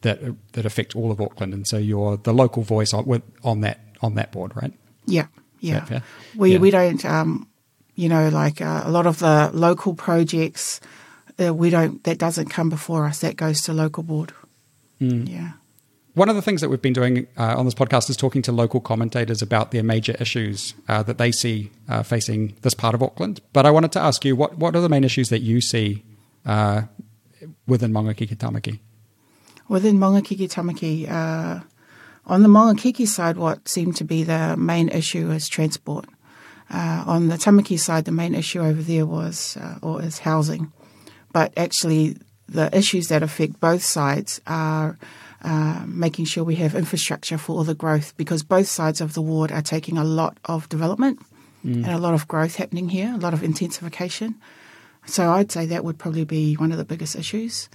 that 0.02 0.20
that 0.52 0.66
affect 0.66 0.96
all 0.96 1.12
of 1.12 1.20
Auckland, 1.20 1.54
and 1.54 1.66
so 1.66 1.78
you're 1.78 2.16
the 2.16 2.32
local 2.32 2.62
voice 2.62 2.92
on 2.92 3.04
with 3.06 3.22
on 3.44 3.60
that 3.60 3.80
on 4.02 4.14
that 4.16 4.32
board, 4.32 4.52
right? 4.56 4.72
Yeah, 5.06 5.26
yeah. 5.60 6.00
We 6.34 6.52
Yeah. 6.54 6.58
we 6.58 6.70
don't, 6.70 7.04
um, 7.04 7.48
you 7.94 8.08
know, 8.08 8.28
like 8.30 8.60
uh, 8.60 8.82
a 8.84 8.90
lot 8.90 9.06
of 9.06 9.20
the 9.20 9.50
local 9.54 9.94
projects, 9.94 10.80
uh, 11.40 11.54
we 11.54 11.70
don't. 11.70 12.02
That 12.02 12.18
doesn't 12.18 12.48
come 12.50 12.68
before 12.68 13.06
us. 13.06 13.20
That 13.20 13.36
goes 13.36 13.62
to 13.62 13.72
local 13.72 14.02
board. 14.02 14.32
Hmm. 14.98 15.24
Yeah. 15.26 15.52
One 16.16 16.30
of 16.30 16.34
the 16.34 16.40
things 16.40 16.62
that 16.62 16.70
we've 16.70 16.80
been 16.80 16.94
doing 16.94 17.26
uh, 17.36 17.58
on 17.58 17.66
this 17.66 17.74
podcast 17.74 18.08
is 18.08 18.16
talking 18.16 18.40
to 18.40 18.50
local 18.50 18.80
commentators 18.80 19.42
about 19.42 19.70
their 19.70 19.82
major 19.82 20.16
issues 20.18 20.72
uh, 20.88 21.02
that 21.02 21.18
they 21.18 21.30
see 21.30 21.70
uh, 21.90 22.02
facing 22.02 22.56
this 22.62 22.72
part 22.72 22.94
of 22.94 23.02
Auckland. 23.02 23.42
But 23.52 23.66
I 23.66 23.70
wanted 23.70 23.92
to 23.92 24.00
ask 24.00 24.24
you, 24.24 24.34
what 24.34 24.56
what 24.56 24.74
are 24.74 24.80
the 24.80 24.88
main 24.88 25.04
issues 25.04 25.28
that 25.28 25.40
you 25.40 25.60
see 25.60 26.04
uh, 26.46 26.84
within 27.66 27.92
Maungakiekie 27.92 28.38
Tamaki? 28.38 28.78
Within 29.68 29.98
Maungakiekie 29.98 30.50
Tamaki, 30.50 31.06
uh, 31.06 31.60
on 32.24 32.42
the 32.42 32.48
Maungakiekie 32.48 33.06
side, 33.06 33.36
what 33.36 33.68
seemed 33.68 33.96
to 33.96 34.04
be 34.04 34.22
the 34.22 34.56
main 34.56 34.88
issue 34.88 35.30
is 35.30 35.50
transport. 35.50 36.06
On 36.70 37.28
the 37.28 37.36
Tamaki 37.36 37.78
side, 37.78 38.06
the 38.06 38.10
main 38.10 38.34
issue 38.34 38.62
over 38.62 38.80
there 38.80 39.04
was 39.04 39.58
or 39.82 40.00
is 40.00 40.20
housing. 40.20 40.72
But 41.34 41.52
actually, 41.58 42.16
the 42.48 42.74
issues 42.74 43.08
that 43.08 43.22
affect 43.22 43.60
both 43.60 43.82
sides 43.82 44.40
are 44.46 44.96
uh, 45.46 45.84
making 45.86 46.24
sure 46.24 46.42
we 46.42 46.56
have 46.56 46.74
infrastructure 46.74 47.38
for 47.38 47.52
all 47.52 47.64
the 47.64 47.74
growth 47.74 48.16
because 48.16 48.42
both 48.42 48.66
sides 48.66 49.00
of 49.00 49.14
the 49.14 49.22
ward 49.22 49.52
are 49.52 49.62
taking 49.62 49.96
a 49.96 50.02
lot 50.02 50.36
of 50.44 50.68
development 50.68 51.20
and 51.62 51.86
a 51.86 51.98
lot 51.98 52.14
of 52.14 52.26
growth 52.26 52.56
happening 52.56 52.88
here, 52.88 53.12
a 53.14 53.18
lot 53.18 53.32
of 53.32 53.42
intensification. 53.42 54.34
So 55.06 55.30
I'd 55.30 55.52
say 55.52 55.66
that 55.66 55.84
would 55.84 55.98
probably 55.98 56.24
be 56.24 56.54
one 56.54 56.72
of 56.72 56.78
the 56.78 56.84
biggest 56.84 57.14
issues. 57.16 57.68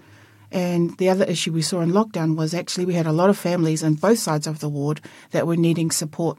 And 0.51 0.97
the 0.97 1.07
other 1.07 1.23
issue 1.23 1.53
we 1.53 1.61
saw 1.61 1.79
in 1.79 1.91
lockdown 1.91 2.35
was 2.35 2.53
actually 2.53 2.85
we 2.85 2.93
had 2.93 3.07
a 3.07 3.13
lot 3.13 3.29
of 3.29 3.37
families 3.37 3.83
on 3.83 3.93
both 3.93 4.19
sides 4.19 4.47
of 4.47 4.59
the 4.59 4.69
ward 4.69 4.99
that 5.31 5.47
were 5.47 5.55
needing 5.55 5.91
support 5.91 6.37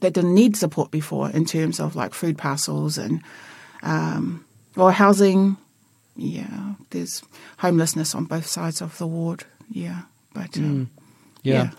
that 0.00 0.14
didn't 0.14 0.34
need 0.34 0.56
support 0.56 0.90
before 0.90 1.30
in 1.30 1.44
terms 1.44 1.78
of 1.78 1.94
like 1.94 2.12
food 2.14 2.38
parcels 2.38 2.98
and 2.98 3.22
um, 3.82 4.44
or 4.76 4.90
housing. 4.92 5.56
Yeah, 6.16 6.74
there's 6.90 7.22
homelessness 7.58 8.14
on 8.14 8.24
both 8.24 8.46
sides 8.46 8.80
of 8.80 8.98
the 8.98 9.06
ward. 9.06 9.44
Yeah, 9.70 10.02
but 10.34 10.56
um, 10.58 10.90
Yeah. 11.42 11.54
Yeah. 11.54 11.70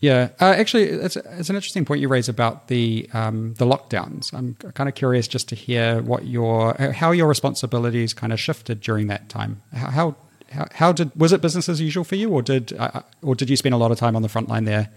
Yeah. 0.00 0.28
Uh, 0.38 0.54
actually, 0.56 0.84
it's, 0.84 1.16
it's 1.16 1.48
an 1.48 1.56
interesting 1.56 1.86
point 1.86 2.00
you 2.02 2.08
raise 2.08 2.28
about 2.28 2.68
the 2.68 3.08
um, 3.14 3.54
the 3.54 3.64
lockdowns. 3.64 4.34
I'm 4.34 4.54
kind 4.74 4.86
of 4.88 4.94
curious 4.94 5.26
just 5.26 5.48
to 5.48 5.54
hear 5.54 6.02
what 6.02 6.26
your 6.26 6.74
how 6.92 7.10
your 7.12 7.26
responsibilities 7.26 8.12
kind 8.12 8.32
of 8.32 8.38
shifted 8.38 8.80
during 8.80 9.06
that 9.06 9.30
time. 9.30 9.62
How 9.72 10.16
how, 10.50 10.66
how, 10.72 10.92
did 10.92 11.10
was 11.16 11.32
it 11.32 11.40
business 11.40 11.68
as 11.68 11.80
usual 11.80 12.04
for 12.04 12.16
you, 12.16 12.28
or 12.30 12.42
did 12.42 12.74
uh, 12.78 13.00
or 13.22 13.34
did 13.34 13.48
you 13.48 13.56
spend 13.56 13.74
a 13.74 13.78
lot 13.78 13.92
of 13.92 13.98
time 13.98 14.14
on 14.14 14.20
the 14.22 14.28
front 14.28 14.48
line 14.48 14.64
there 14.64 14.90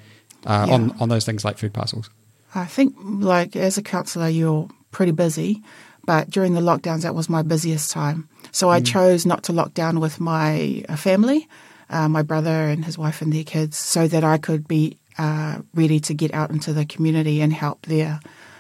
uh, 0.46 0.68
on 0.70 0.90
Yeah. 0.90 0.96
on 1.00 1.10
those 1.10 1.26
things 1.26 1.46
like 1.46 1.58
food 1.58 1.74
parcels? 1.74 2.10
I 2.54 2.66
think, 2.66 2.96
like, 3.02 3.56
as 3.56 3.78
a 3.78 3.82
councillor, 3.82 4.28
you're 4.30 4.68
pretty 4.92 5.12
busy, 5.12 5.62
but 6.06 6.30
during 6.30 6.54
the 6.54 6.62
lockdowns, 6.62 7.02
that 7.04 7.16
was 7.16 7.30
my 7.30 7.44
busiest 7.44 7.92
time. 7.92 8.28
So 8.52 8.70
I 8.70 8.82
chose 8.82 9.26
not 9.26 9.44
to 9.44 9.54
lock 9.54 9.74
down 9.74 10.00
with 10.00 10.20
my 10.20 10.84
uh, 10.90 10.96
family, 10.96 11.48
uh, 11.90 12.08
my 12.10 12.22
brother 12.22 12.50
and 12.70 12.86
his 12.86 12.98
wife 12.98 13.22
and 13.22 13.32
their 13.32 13.44
kids, 13.44 13.78
so 13.78 14.08
that 14.08 14.24
I 14.24 14.38
could 14.38 14.68
be 14.68 14.98
uh, 15.18 15.60
ready 15.74 16.00
to 16.02 16.14
get 16.14 16.34
out 16.34 16.52
into 16.52 16.74
the 16.74 16.86
community 16.86 17.42
and 17.42 17.54
help 17.54 17.86
there 17.86 18.20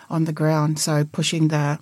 on 0.10 0.26
the 0.26 0.34
ground. 0.34 0.80
So 0.80 1.06
pushing 1.06 1.50
the 1.50 1.80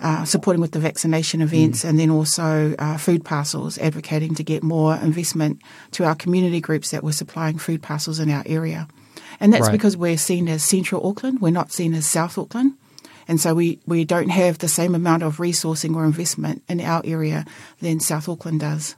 uh, 0.00 0.24
supporting 0.24 0.62
with 0.62 0.72
the 0.72 0.78
vaccination 0.78 1.42
events 1.42 1.84
and 1.84 1.98
then 1.98 2.08
also 2.10 2.74
uh, 2.78 2.96
food 2.96 3.22
parcels, 3.22 3.76
advocating 3.78 4.34
to 4.34 4.42
get 4.42 4.62
more 4.62 4.96
investment 4.96 5.60
to 5.90 6.04
our 6.04 6.14
community 6.14 6.58
groups 6.58 6.90
that 6.90 7.04
were 7.04 7.12
supplying 7.12 7.58
food 7.58 7.82
parcels 7.82 8.18
in 8.18 8.30
our 8.30 8.42
area. 8.46 8.88
And 9.40 9.52
that's 9.52 9.66
Right. 9.66 9.72
because 9.72 9.98
we're 9.98 10.16
seen 10.16 10.48
as 10.48 10.64
central 10.64 11.06
Auckland, 11.06 11.40
we're 11.42 11.50
not 11.50 11.70
seen 11.70 11.92
as 11.92 12.06
South 12.06 12.38
Auckland. 12.38 12.72
And 13.28 13.38
so 13.38 13.54
we, 13.54 13.78
we 13.86 14.06
don't 14.06 14.30
have 14.30 14.58
the 14.58 14.68
same 14.68 14.94
amount 14.94 15.22
of 15.22 15.36
resourcing 15.36 15.94
or 15.94 16.06
investment 16.06 16.62
in 16.66 16.80
our 16.80 17.02
area 17.04 17.44
than 17.80 18.00
South 18.00 18.26
Auckland 18.26 18.60
does. 18.60 18.96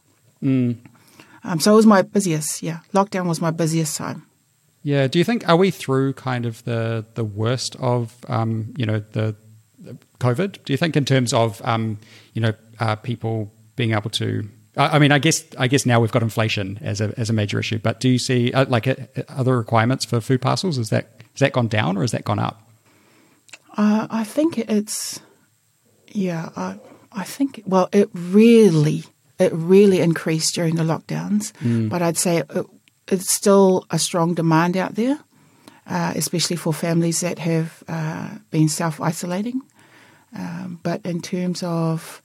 Um, 1.45 1.61
so 1.61 1.73
it 1.73 1.77
was 1.77 1.87
my 1.87 2.03
busiest, 2.03 2.63
yeah. 2.63 2.81
Lockdown 2.93 3.27
was 3.27 3.41
my 3.41 3.51
busiest 3.51 3.97
time. 3.97 4.27
Yeah. 4.83 5.07
Do 5.07 5.19
you 5.19 5.25
think 5.25 5.49
are 5.49 5.57
we 5.57 5.71
through 5.71 6.15
kind 6.15 6.45
of 6.47 6.65
the 6.65 7.05
the 7.15 7.25
worst 7.25 7.77
of 7.77 8.17
um, 8.29 8.75
you 8.77 8.87
know 8.87 9.03
the, 9.13 9.37
the 9.79 9.97
COVID? 10.19 10.65
Do 10.65 10.73
you 10.73 10.77
think 10.77 10.97
in 10.97 11.05
terms 11.05 11.33
of 11.33 11.63
um, 11.65 11.99
you 12.35 12.43
know 12.43 12.53
uh, 12.81 12.97
people 12.97 13.53
being 13.77 13.93
able 13.93 14.11
to? 14.11 14.49
I 14.77 14.97
I 14.97 14.99
mean, 14.99 15.13
I 15.13 15.19
guess 15.21 15.45
I 15.57 15.69
guess 15.69 15.87
now 15.87 16.01
we've 16.01 16.11
got 16.11 16.23
inflation 16.23 16.79
as 16.83 17.01
a 17.01 17.15
as 17.17 17.31
a 17.31 17.33
major 17.33 17.61
issue. 17.61 17.79
But 17.79 18.01
do 18.01 18.09
you 18.09 18.19
see 18.19 18.53
uh, 18.53 18.67
like 18.69 18.89
uh, 18.89 18.97
other 19.29 19.57
requirements 19.57 20.05
for 20.05 20.21
food 20.21 20.41
parcels? 20.41 20.79
Is 20.79 20.91
that 20.91 21.23
has 21.33 21.41
that 21.41 21.53
gone 21.53 21.69
down 21.69 21.97
or 21.97 22.01
has 22.01 22.11
that 22.11 22.25
gone 22.25 22.39
up? 22.39 22.69
Uh, 23.77 24.07
I 24.11 24.25
think 24.25 24.59
it's, 24.59 25.21
yeah, 26.09 26.51
I, 26.57 26.79
I 27.11 27.25
think, 27.25 27.63
well, 27.65 27.89
it 27.93 28.11
really, 28.13 29.05
it 29.39 29.53
really 29.53 30.01
increased 30.01 30.55
during 30.55 30.77
the 30.77 30.85
lockdowns, 30.85 31.53
but 31.89 32.03
I'd 32.03 32.19
say 32.19 32.39
it, 32.39 32.67
it's 33.09 33.35
still 33.35 33.85
a 33.91 33.99
strong 33.99 34.35
demand 34.35 34.77
out 34.77 34.95
there, 34.95 35.19
uh, 35.87 36.13
especially 36.17 36.57
for 36.57 36.73
families 36.73 37.21
that 37.21 37.39
have 37.39 37.83
uh, 37.89 38.39
been 38.51 38.69
self 38.69 39.01
isolating. 39.01 39.61
Um, 40.35 40.81
but 40.83 41.05
in 41.05 41.21
terms 41.21 41.63
of 41.63 42.23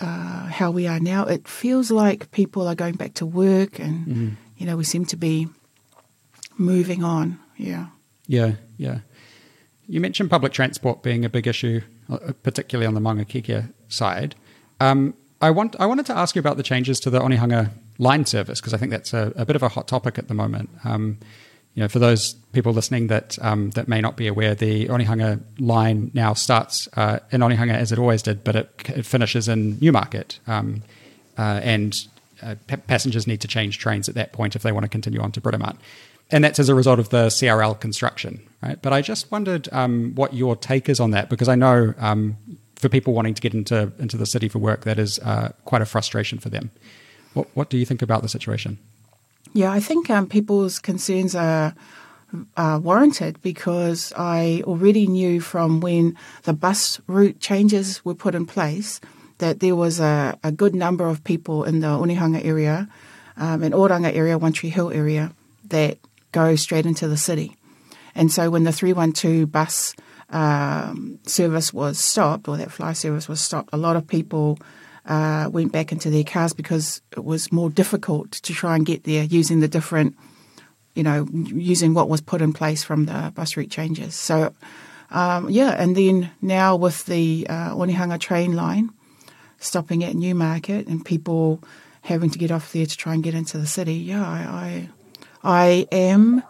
uh, 0.00 0.46
how 0.46 0.70
we 0.70 0.86
are 0.86 1.00
now, 1.00 1.24
it 1.24 1.48
feels 1.48 1.90
like 1.90 2.30
people 2.30 2.68
are 2.68 2.76
going 2.76 2.94
back 2.94 3.14
to 3.14 3.26
work 3.26 3.80
and, 3.80 4.36
you 4.56 4.66
know, 4.66 4.76
we 4.76 4.84
seem 4.84 5.04
to 5.06 5.16
be 5.16 5.48
moving 6.56 7.02
on. 7.02 7.38
Yeah. 7.56 7.86
Yeah, 8.26 8.52
yeah. 8.76 9.00
You 9.88 10.00
mentioned 10.00 10.30
public 10.30 10.52
transport 10.52 11.02
being 11.02 11.24
a 11.24 11.28
big 11.28 11.46
issue, 11.46 11.80
uh, 12.08 12.32
particularly 12.42 12.86
on 12.86 12.94
the 12.94 13.00
Maungakiekie 13.00 13.72
side. 13.88 14.36
Um, 14.80 15.14
I 15.40 15.50
want 15.50 15.76
I 15.78 15.86
wanted 15.86 16.06
to 16.06 16.16
ask 16.16 16.34
you 16.34 16.40
about 16.40 16.56
the 16.56 16.62
changes 16.62 16.98
to 17.00 17.10
the 17.10 17.20
Onehunga 17.20 17.70
line 17.98 18.24
service 18.26 18.60
because 18.60 18.74
I 18.74 18.76
think 18.76 18.90
that's 18.90 19.12
a, 19.12 19.32
a 19.36 19.44
bit 19.44 19.56
of 19.56 19.62
a 19.62 19.68
hot 19.68 19.86
topic 19.88 20.18
at 20.18 20.28
the 20.28 20.34
moment. 20.34 20.70
Um, 20.84 21.18
you 21.74 21.82
know, 21.82 21.88
for 21.88 22.00
those 22.00 22.34
people 22.52 22.72
listening 22.72 23.06
that 23.06 23.38
um, 23.40 23.70
that 23.70 23.86
may 23.86 24.00
not 24.00 24.16
be 24.16 24.26
aware, 24.26 24.54
the 24.54 24.88
Onehunga 24.88 25.40
line 25.60 26.10
now 26.12 26.34
starts 26.34 26.88
uh, 26.96 27.20
in 27.30 27.40
Onehunga 27.40 27.74
as 27.74 27.92
it 27.92 27.98
always 27.98 28.22
did, 28.22 28.42
but 28.42 28.56
it, 28.56 28.70
it 28.88 29.06
finishes 29.06 29.46
in 29.46 29.78
Newmarket, 29.78 30.40
um, 30.48 30.82
uh, 31.36 31.60
and 31.62 31.96
uh, 32.42 32.56
pa- 32.66 32.76
passengers 32.88 33.28
need 33.28 33.40
to 33.42 33.48
change 33.48 33.78
trains 33.78 34.08
at 34.08 34.16
that 34.16 34.32
point 34.32 34.56
if 34.56 34.62
they 34.62 34.72
want 34.72 34.84
to 34.84 34.88
continue 34.88 35.20
on 35.20 35.30
to 35.32 35.40
Britomart. 35.40 35.76
And 36.30 36.42
that's 36.42 36.58
as 36.58 36.68
a 36.68 36.74
result 36.74 36.98
of 36.98 37.10
the 37.10 37.28
CRL 37.28 37.78
construction, 37.78 38.46
right? 38.60 38.80
But 38.82 38.92
I 38.92 39.00
just 39.00 39.30
wondered 39.30 39.68
um, 39.72 40.14
what 40.14 40.34
your 40.34 40.56
take 40.56 40.88
is 40.88 41.00
on 41.00 41.12
that 41.12 41.30
because 41.30 41.48
I 41.48 41.54
know 41.54 41.94
um, 41.98 42.36
for 42.78 42.88
people 42.88 43.12
wanting 43.12 43.34
to 43.34 43.42
get 43.42 43.54
into 43.54 43.92
into 43.98 44.16
the 44.16 44.26
city 44.26 44.48
for 44.48 44.58
work, 44.58 44.84
that 44.84 44.98
is 44.98 45.18
uh, 45.20 45.52
quite 45.64 45.82
a 45.82 45.86
frustration 45.86 46.38
for 46.38 46.48
them. 46.48 46.70
What 47.34 47.48
what 47.54 47.70
do 47.70 47.76
you 47.76 47.84
think 47.84 48.02
about 48.02 48.22
the 48.22 48.28
situation? 48.28 48.78
Yeah, 49.52 49.72
I 49.72 49.80
think 49.80 50.10
um, 50.10 50.28
people's 50.28 50.78
concerns 50.78 51.34
are 51.34 51.74
uh, 52.56 52.78
warranted 52.82 53.40
because 53.42 54.12
I 54.16 54.62
already 54.64 55.06
knew 55.06 55.40
from 55.40 55.80
when 55.80 56.16
the 56.42 56.52
bus 56.52 57.00
route 57.06 57.40
changes 57.40 58.04
were 58.04 58.14
put 58.14 58.34
in 58.34 58.46
place 58.46 59.00
that 59.38 59.60
there 59.60 59.76
was 59.76 60.00
a, 60.00 60.38
a 60.42 60.52
good 60.52 60.74
number 60.74 61.08
of 61.08 61.24
people 61.24 61.64
in 61.64 61.80
the 61.80 61.86
Onehunga 61.86 62.44
area, 62.44 62.88
um, 63.36 63.62
and 63.62 63.72
Oranga 63.72 64.12
area, 64.12 64.36
One 64.36 64.52
Tree 64.52 64.68
Hill 64.68 64.90
area, 64.90 65.32
that 65.68 65.98
go 66.32 66.56
straight 66.56 66.86
into 66.86 67.08
the 67.08 67.16
city. 67.16 67.56
And 68.14 68.32
so 68.32 68.50
when 68.50 68.64
the 68.64 68.72
312 68.72 69.50
bus 69.50 69.94
um, 70.30 71.18
service 71.24 71.72
was 71.72 71.98
stopped, 71.98 72.48
or 72.48 72.56
that 72.56 72.72
fly 72.72 72.92
service 72.92 73.28
was 73.28 73.40
stopped, 73.40 73.70
a 73.72 73.76
lot 73.76 73.96
of 73.96 74.06
people 74.06 74.58
uh, 75.06 75.48
went 75.50 75.72
back 75.72 75.90
into 75.90 76.10
their 76.10 76.24
cars 76.24 76.52
because 76.52 77.00
it 77.16 77.24
was 77.24 77.50
more 77.50 77.70
difficult 77.70 78.32
to 78.32 78.52
try 78.52 78.76
and 78.76 78.84
get 78.84 79.04
there 79.04 79.24
using 79.24 79.60
the 79.60 79.68
different, 79.68 80.16
you 80.94 81.02
know, 81.02 81.26
using 81.32 81.94
what 81.94 82.08
was 82.08 82.20
put 82.20 82.42
in 82.42 82.52
place 82.52 82.84
from 82.84 83.06
the 83.06 83.32
bus 83.34 83.56
route 83.56 83.70
changes. 83.70 84.14
So, 84.14 84.52
um, 85.10 85.48
yeah, 85.48 85.70
and 85.70 85.96
then 85.96 86.30
now 86.42 86.76
with 86.76 87.06
the 87.06 87.46
uh, 87.48 87.70
Onehunga 87.70 88.20
train 88.20 88.54
line 88.54 88.90
stopping 89.58 90.04
at 90.04 90.14
Newmarket 90.14 90.86
and 90.86 91.04
people 91.04 91.62
having 92.02 92.30
to 92.30 92.38
get 92.38 92.50
off 92.50 92.72
there 92.72 92.86
to 92.86 92.96
try 92.96 93.14
and 93.14 93.22
get 93.22 93.34
into 93.34 93.56
the 93.58 93.66
city, 93.66 93.94
yeah, 93.94 94.22
I, 94.22 94.88
I, 95.42 95.58
I 95.60 95.86
am 95.90 96.42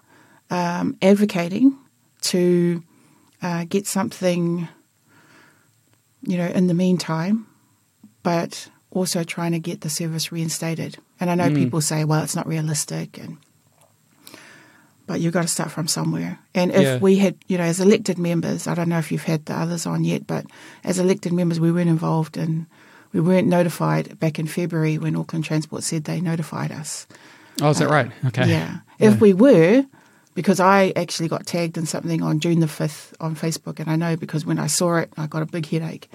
um, 0.50 0.96
advocating 1.00 1.78
to 2.22 2.82
uh, 3.42 3.64
get 3.68 3.86
something, 3.86 4.68
you 6.22 6.36
know, 6.36 6.46
in 6.46 6.66
the 6.66 6.74
meantime, 6.74 7.46
but 8.22 8.68
also 8.90 9.22
trying 9.24 9.52
to 9.52 9.58
get 9.58 9.80
the 9.82 9.90
service 9.90 10.32
reinstated. 10.32 10.98
And 11.20 11.30
I 11.30 11.34
know 11.34 11.50
people 11.54 11.80
say, 11.80 12.04
well, 12.04 12.22
it's 12.22 12.36
not 12.36 12.46
realistic, 12.46 13.18
and 13.18 13.38
but 15.06 15.20
you've 15.20 15.32
got 15.32 15.42
to 15.42 15.48
start 15.48 15.70
from 15.70 15.88
somewhere. 15.88 16.38
And 16.54 16.70
if 16.70 16.82
Yeah. 16.82 16.98
we 16.98 17.16
had, 17.16 17.34
you 17.48 17.56
know, 17.56 17.64
as 17.64 17.80
elected 17.80 18.18
members, 18.18 18.66
I 18.66 18.74
don't 18.74 18.90
know 18.90 18.98
if 18.98 19.10
you've 19.10 19.24
had 19.24 19.46
the 19.46 19.54
others 19.54 19.86
on 19.86 20.04
yet, 20.04 20.26
but 20.26 20.44
as 20.84 20.98
elected 20.98 21.32
members, 21.32 21.58
we 21.58 21.72
weren't 21.72 21.88
involved 21.88 22.36
and 22.36 22.66
we 23.12 23.20
weren't 23.20 23.48
notified 23.48 24.18
back 24.20 24.38
in 24.38 24.46
February 24.46 24.98
when 24.98 25.16
Auckland 25.16 25.46
Transport 25.46 25.82
said 25.82 26.04
they 26.04 26.20
notified 26.20 26.70
us. 26.70 27.06
Oh, 27.62 27.70
is 27.70 27.78
that 27.78 27.88
right? 27.88 28.12
Okay. 28.26 28.48
Yeah. 28.50 28.80
If 28.98 29.18
we 29.20 29.32
were, 29.32 29.86
because 30.38 30.60
I 30.60 30.92
actually 30.94 31.28
got 31.28 31.46
tagged 31.46 31.76
in 31.76 31.84
something 31.84 32.22
on 32.22 32.38
June 32.38 32.60
the 32.60 32.66
5th 32.66 33.12
on 33.18 33.34
Facebook, 33.34 33.80
and 33.80 33.90
I 33.90 33.96
know 33.96 34.14
because 34.14 34.46
when 34.46 34.60
I 34.60 34.68
saw 34.68 34.98
it, 34.98 35.12
I 35.16 35.26
got 35.26 35.42
a 35.42 35.46
big 35.46 35.66
headache. 35.66 36.08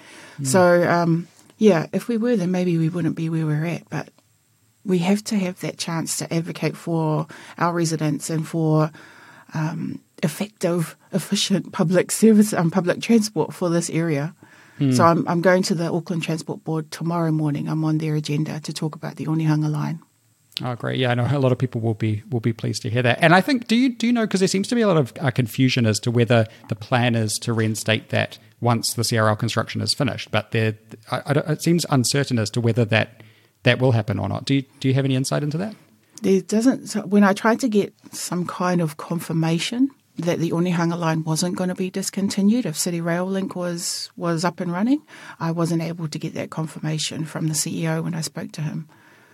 So, 0.43 0.89
um, 0.89 1.27
yeah, 1.57 1.87
if 1.91 2.07
we 2.07 2.15
were, 2.15 2.37
then 2.37 2.49
maybe 2.49 2.77
we 2.77 2.87
wouldn't 2.87 3.17
be 3.17 3.27
where 3.27 3.45
we're 3.45 3.65
at. 3.65 3.89
But 3.89 4.11
we 4.85 4.99
have 4.99 5.25
to 5.25 5.35
have 5.37 5.59
that 5.59 5.77
chance 5.77 6.15
to 6.19 6.33
advocate 6.33 6.77
for 6.77 7.27
our 7.57 7.73
residents 7.73 8.29
and 8.29 8.47
for 8.47 8.91
um, 9.53 9.99
effective, 10.23 10.95
efficient 11.11 11.73
public 11.73 12.09
service 12.09 12.53
and 12.53 12.71
public 12.71 13.01
transport 13.01 13.53
for 13.53 13.69
this 13.69 13.89
area. 13.89 14.33
So 14.93 15.03
I'm, 15.03 15.27
I'm 15.27 15.41
going 15.41 15.63
to 15.63 15.75
the 15.75 15.91
Auckland 15.91 16.23
Transport 16.23 16.63
Board 16.63 16.91
tomorrow 16.91 17.31
morning. 17.31 17.67
I'm 17.67 17.83
on 17.83 17.97
their 17.97 18.15
agenda 18.15 18.61
to 18.61 18.71
talk 18.71 18.95
about 18.95 19.17
the 19.17 19.25
Onehunga 19.25 19.69
line. 19.69 20.01
Oh, 20.61 20.75
great! 20.75 20.99
Yeah, 20.99 21.11
I 21.11 21.15
know 21.15 21.27
a 21.29 21.39
lot 21.39 21.51
of 21.51 21.57
people 21.57 21.81
will 21.81 21.95
be 21.95 22.23
will 22.29 22.39
be 22.39 22.53
pleased 22.53 22.83
to 22.83 22.89
hear 22.89 23.01
that. 23.01 23.19
And 23.21 23.33
I 23.33 23.41
think, 23.41 23.67
do 23.67 23.75
you 23.75 23.89
do 23.89 24.05
you 24.05 24.13
know 24.13 24.21
because 24.21 24.39
there 24.39 24.47
seems 24.47 24.67
to 24.67 24.75
be 24.75 24.81
a 24.81 24.87
lot 24.87 24.97
of 24.97 25.13
uh, 25.19 25.31
confusion 25.31 25.85
as 25.85 25.99
to 26.01 26.11
whether 26.11 26.47
the 26.69 26.75
plan 26.75 27.15
is 27.15 27.33
to 27.39 27.53
reinstate 27.53 28.09
that 28.09 28.37
once 28.61 28.93
the 28.93 29.01
CRL 29.01 29.37
construction 29.37 29.81
is 29.81 29.93
finished, 29.93 30.29
but 30.31 30.51
there, 30.51 30.75
I, 31.11 31.21
I 31.25 31.31
it 31.53 31.61
seems 31.61 31.85
uncertain 31.89 32.37
as 32.37 32.49
to 32.51 32.61
whether 32.61 32.85
that 32.85 33.23
that 33.63 33.79
will 33.79 33.93
happen 33.93 34.19
or 34.19 34.29
not. 34.29 34.45
Do 34.45 34.55
you 34.55 34.63
do 34.79 34.87
you 34.87 34.93
have 34.93 35.05
any 35.05 35.15
insight 35.15 35.41
into 35.41 35.57
that? 35.57 35.75
there 36.23 36.41
doesn't 36.41 36.87
so 36.87 37.01
when 37.01 37.23
I 37.23 37.33
tried 37.33 37.59
to 37.59 37.69
get 37.69 37.93
some 38.11 38.47
kind 38.47 38.81
of 38.81 38.97
confirmation 38.97 39.89
that 40.15 40.39
the 40.39 40.51
Onehunga 40.51 40.97
line 40.97 41.23
wasn't 41.23 41.57
going 41.57 41.69
to 41.69 41.75
be 41.75 41.89
discontinued 41.89 42.65
if 42.65 42.77
City 42.77 43.01
Rail 43.01 43.25
Link 43.25 43.55
was 43.55 44.09
was 44.15 44.45
up 44.45 44.59
and 44.59 44.71
running. 44.71 45.01
I 45.39 45.51
wasn't 45.51 45.81
able 45.81 46.07
to 46.07 46.19
get 46.19 46.33
that 46.35 46.49
confirmation 46.49 47.25
from 47.25 47.47
the 47.47 47.53
CEO 47.53 48.03
when 48.03 48.13
I 48.13 48.21
spoke 48.21 48.51
to 48.53 48.61
him. 48.61 48.87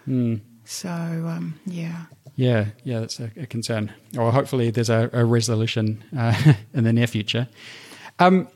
Mm. 0.08 0.42
So 0.70 0.88
um, 0.90 1.60
yeah. 1.66 2.06
Yeah, 2.36 2.68
yeah, 2.84 3.00
that's 3.00 3.20
a, 3.20 3.32
a 3.36 3.48
concern. 3.48 3.92
Or 4.16 4.32
hopefully 4.32 4.70
there's 4.70 4.92
a, 4.92 5.10
a 5.12 5.26
resolution 5.26 6.04
uh, 6.16 6.54
in 6.76 6.84
the 6.84 6.94
near 6.94 7.08
future. 7.08 7.48
Um, 8.20 8.48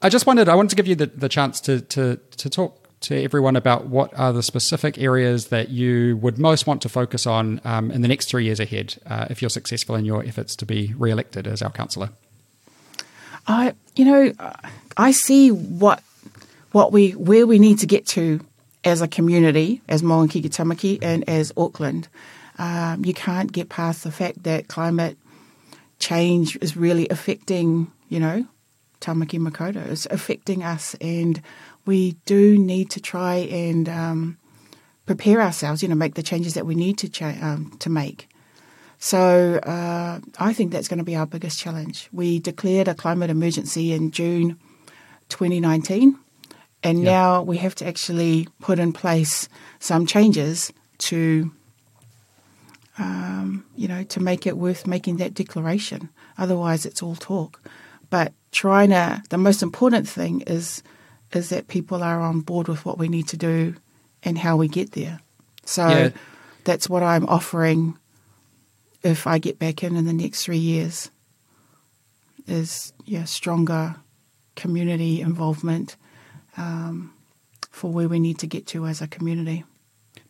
I 0.00 0.08
just 0.10 0.26
wanted, 0.26 0.48
I 0.48 0.54
wanted 0.54 0.70
to 0.70 0.76
give 0.76 0.86
you 0.86 0.94
the, 0.94 1.06
the 1.06 1.28
chance 1.28 1.60
to, 1.62 1.80
to, 1.80 2.20
to 2.36 2.48
talk 2.48 2.86
to 3.00 3.20
everyone 3.20 3.56
about 3.56 3.88
what 3.88 4.16
are 4.16 4.32
the 4.32 4.44
specific 4.44 4.96
areas 4.96 5.48
that 5.48 5.70
you 5.70 6.16
would 6.18 6.38
most 6.38 6.68
want 6.68 6.80
to 6.82 6.88
focus 6.88 7.26
on 7.26 7.60
um, 7.64 7.90
in 7.90 8.00
the 8.02 8.08
next 8.08 8.28
three 8.28 8.44
years 8.44 8.60
ahead 8.60 8.94
uh, 9.06 9.26
if 9.28 9.42
you're 9.42 9.50
successful 9.50 9.96
in 9.96 10.04
your 10.04 10.24
efforts 10.24 10.54
to 10.54 10.64
be 10.64 10.94
re-elected 10.96 11.48
as 11.48 11.62
our 11.62 11.70
councillor. 11.70 12.10
I, 13.48 13.74
you 13.96 14.04
know, 14.04 14.32
I 14.96 15.10
see 15.10 15.50
what 15.50 16.00
what 16.70 16.92
we 16.92 17.10
where 17.10 17.46
we 17.46 17.58
need 17.58 17.80
to 17.80 17.86
get 17.86 18.06
to 18.06 18.40
as 18.84 19.00
a 19.00 19.08
community, 19.08 19.80
as 19.88 20.02
Maungakiekie 20.02 20.50
Tamaki 20.50 20.98
and 21.02 21.28
as 21.28 21.52
Auckland. 21.56 22.08
Um, 22.58 23.04
you 23.04 23.14
can't 23.14 23.50
get 23.52 23.68
past 23.68 24.04
the 24.04 24.12
fact 24.12 24.44
that 24.44 24.68
climate 24.68 25.16
change 25.98 26.56
is 26.60 26.76
really 26.76 27.08
affecting, 27.08 27.90
you 28.08 28.20
know, 28.20 28.46
Tamaki 29.00 29.38
Makaurau. 29.38 29.86
is 29.88 30.06
affecting 30.10 30.62
us, 30.62 30.94
and 31.00 31.42
we 31.84 32.12
do 32.26 32.58
need 32.58 32.90
to 32.90 33.00
try 33.00 33.34
and 33.34 33.88
um, 33.88 34.38
prepare 35.06 35.40
ourselves, 35.40 35.82
you 35.82 35.88
know, 35.88 35.94
make 35.94 36.14
the 36.14 36.22
changes 36.22 36.54
that 36.54 36.66
we 36.66 36.74
need 36.74 36.98
to 36.98 37.08
cha- 37.08 37.38
um, 37.40 37.76
to 37.80 37.90
make. 37.90 38.28
So 38.98 39.56
uh, 39.64 40.20
I 40.38 40.52
think 40.54 40.72
that's 40.72 40.88
going 40.88 40.98
to 40.98 41.04
be 41.04 41.16
our 41.16 41.26
biggest 41.26 41.58
challenge. 41.58 42.08
We 42.12 42.38
declared 42.38 42.88
a 42.88 42.94
climate 42.94 43.28
emergency 43.28 43.92
in 43.92 44.10
June 44.10 44.58
2019, 45.28 46.18
and 46.84 47.02
yeah. 47.02 47.10
now 47.10 47.42
we 47.42 47.56
have 47.56 47.74
to 47.76 47.86
actually 47.86 48.46
put 48.60 48.78
in 48.78 48.92
place 48.92 49.48
some 49.80 50.04
changes 50.04 50.72
to, 50.98 51.50
um, 52.98 53.64
you 53.74 53.88
know, 53.88 54.04
to 54.04 54.20
make 54.20 54.46
it 54.46 54.58
worth 54.58 54.86
making 54.86 55.16
that 55.16 55.32
declaration. 55.32 56.10
Otherwise, 56.36 56.84
it's 56.84 57.02
all 57.02 57.16
talk. 57.16 57.60
But 58.10 58.34
trying 58.52 58.90
to, 58.90 59.22
the 59.30 59.38
most 59.38 59.62
important 59.62 60.06
thing 60.06 60.42
is 60.42 60.82
is 61.32 61.48
that 61.48 61.66
people 61.66 62.04
are 62.04 62.20
on 62.20 62.40
board 62.40 62.68
with 62.68 62.84
what 62.84 62.96
we 62.96 63.08
need 63.08 63.26
to 63.26 63.36
do 63.36 63.74
and 64.22 64.38
how 64.38 64.56
we 64.56 64.68
get 64.68 64.92
there. 64.92 65.18
So 65.64 65.88
yeah. 65.88 66.10
that's 66.62 66.88
what 66.88 67.02
I'm 67.02 67.26
offering 67.26 67.98
if 69.02 69.26
I 69.26 69.38
get 69.38 69.58
back 69.58 69.82
in 69.82 69.96
in 69.96 70.04
the 70.04 70.12
next 70.12 70.44
three 70.44 70.58
years 70.58 71.10
is 72.46 72.92
yeah 73.04 73.24
stronger 73.24 73.96
community 74.54 75.20
involvement 75.20 75.96
um, 76.56 77.12
for 77.70 77.90
where 77.90 78.08
we 78.08 78.20
need 78.20 78.38
to 78.38 78.46
get 78.46 78.66
to 78.68 78.86
as 78.86 79.02
a 79.02 79.08
community. 79.08 79.64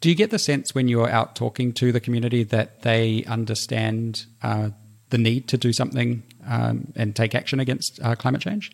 Do 0.01 0.09
you 0.09 0.15
get 0.15 0.31
the 0.31 0.39
sense 0.39 0.75
when 0.75 0.89
you're 0.89 1.09
out 1.09 1.35
talking 1.35 1.73
to 1.75 1.93
the 1.93 2.01
community 2.01 2.43
that 2.45 2.83
they 2.83 3.25
understand 3.25 4.27
uh, 4.43 4.71
the 5.11 5.19
need 5.19 5.49
to 5.49 5.57
do 5.57 5.73
something 5.73 6.23
um, 6.47 6.93
and 6.97 7.15
take 7.15 7.35
action 7.35 7.61
against 7.61 8.01
uh, 8.03 8.15
climate 8.15 8.41
change? 8.41 8.73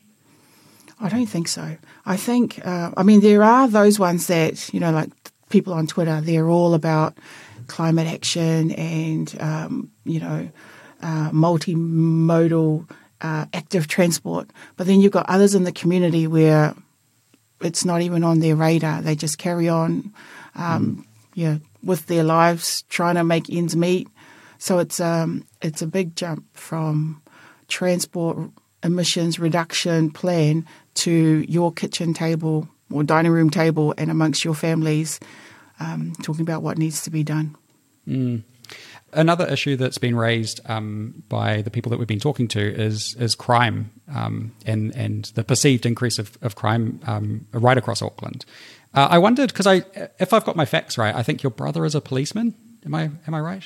I 1.01 1.09
don't 1.09 1.27
think 1.27 1.49
so. 1.49 1.77
I 2.05 2.17
think, 2.17 2.65
uh, 2.67 2.91
I 2.97 3.03
mean, 3.03 3.21
there 3.21 3.43
are 3.43 3.69
those 3.69 3.99
ones 3.99 4.27
that, 4.27 4.73
you 4.75 4.81
know, 4.81 4.91
like 4.91 5.11
people 5.49 5.73
on 5.73 5.87
Twitter, 5.87 6.21
they're 6.21 6.49
all 6.49 6.75
about 6.75 7.17
climate 7.69 8.07
action 8.07 8.73
and, 8.73 9.35
um, 9.41 9.91
you 10.05 10.21
know, 10.21 10.51
uh, 11.03 11.31
multimodal 11.31 12.91
uh, 13.21 13.47
active 13.55 13.87
transport. 13.87 14.51
But 14.77 14.87
then 14.87 15.01
you've 15.01 15.13
got 15.13 15.29
others 15.29 15.55
in 15.55 15.65
the 15.65 15.73
community 15.73 16.27
where 16.27 16.75
it's 17.61 17.85
not 17.85 18.03
even 18.03 18.25
on 18.25 18.41
their 18.41 18.57
radar. 18.57 19.03
They 19.03 19.15
just 19.15 19.39
carry 19.39 19.69
on, 19.69 20.13
um, 20.55 20.97
mm. 20.97 21.05
yeah, 21.35 21.59
with 21.83 22.07
their 22.07 22.25
lives, 22.25 22.83
trying 22.89 23.17
to 23.17 23.25
make 23.25 23.51
ends 23.51 23.77
meet. 23.77 24.09
So 24.59 24.79
it's 24.79 25.01
um, 25.01 25.45
it's 25.63 25.83
a 25.83 25.87
big 25.87 26.17
jump 26.17 26.45
from 26.55 27.23
transport 27.69 28.51
emissions 28.83 29.39
reduction 29.39 30.11
plan 30.11 30.67
to 30.95 31.45
your 31.49 31.73
kitchen 31.73 32.15
table 32.15 32.69
or 32.91 33.03
dining 33.03 33.33
room 33.33 33.51
table 33.51 33.95
and 33.97 34.11
amongst 34.11 34.45
your 34.45 34.55
families, 34.55 35.21
um, 35.79 36.13
talking 36.23 36.43
about 36.43 36.63
what 36.63 36.79
needs 36.79 37.03
to 37.03 37.11
be 37.11 37.23
done. 37.23 37.57
Mm. 38.09 38.43
Another 39.13 39.47
issue 39.47 39.77
that's 39.77 39.99
been 39.99 40.15
raised 40.15 40.61
um, 40.67 41.25
by 41.29 41.63
the 41.63 41.71
people 41.71 41.91
that 41.91 41.99
we've 41.99 42.07
been 42.07 42.21
talking 42.21 42.47
to 42.49 42.61
is 42.61 43.17
is 43.17 43.35
crime 43.35 43.91
um, 44.15 44.53
and 44.65 44.95
and 44.95 45.25
the 45.35 45.43
perceived 45.43 45.85
increase 45.85 46.19
of, 46.19 46.39
of 46.43 46.55
crime 46.55 47.01
um, 47.07 47.47
right 47.53 47.77
across 47.77 48.03
Auckland. 48.03 48.45
Uh, 48.95 49.09
I 49.11 49.19
wondered 49.19 49.53
because 49.53 49.67
I, 49.67 49.85
if 50.19 50.33
I've 50.33 50.45
got 50.45 50.57
my 50.57 50.65
facts 50.65 50.99
right, 50.99 51.15
I 51.15 51.23
think 51.23 51.43
your 51.43 51.51
brother 51.51 51.85
is 51.85 51.95
a 51.95 52.01
policeman. 52.01 52.55
Am 52.85 52.95
I 52.95 53.11
am 53.27 53.35
I 53.35 53.41
right? 53.41 53.65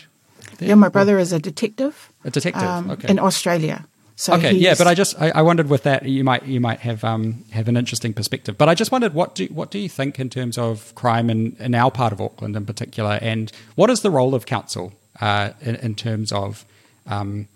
There? 0.58 0.68
Yeah, 0.68 0.74
my 0.76 0.88
brother 0.88 1.16
or? 1.16 1.20
is 1.20 1.32
a 1.32 1.38
detective. 1.38 2.12
A 2.24 2.30
detective, 2.30 2.62
um, 2.62 2.90
okay. 2.90 3.08
in 3.08 3.18
Australia. 3.18 3.86
So 4.16 4.34
okay, 4.34 4.52
yeah, 4.52 4.74
but 4.78 4.86
I 4.86 4.94
just 4.94 5.20
I, 5.20 5.30
I, 5.30 5.42
wondered 5.42 5.68
with 5.68 5.82
that 5.82 6.04
you 6.04 6.22
might 6.22 6.44
you 6.44 6.60
might 6.60 6.78
have 6.80 7.02
um, 7.02 7.44
have 7.50 7.66
an 7.66 7.76
interesting 7.76 8.14
perspective. 8.14 8.56
But 8.56 8.68
I 8.68 8.74
just 8.74 8.92
wondered 8.92 9.12
what 9.12 9.34
do 9.34 9.46
what 9.46 9.72
do 9.72 9.78
you 9.78 9.88
think 9.88 10.20
in 10.20 10.30
terms 10.30 10.56
of 10.56 10.94
crime 10.94 11.28
in, 11.30 11.56
in 11.58 11.74
our 11.74 11.90
part 11.90 12.12
of 12.12 12.20
Auckland 12.20 12.54
in 12.54 12.64
particular, 12.64 13.18
and 13.20 13.50
what 13.74 13.90
is 13.90 14.02
the 14.02 14.10
role 14.10 14.36
of 14.36 14.46
council 14.46 14.92
uh, 15.20 15.50
in, 15.60 15.74
in, 15.76 15.94
terms 15.96 16.30
of 16.30 16.64
um, 17.08 17.48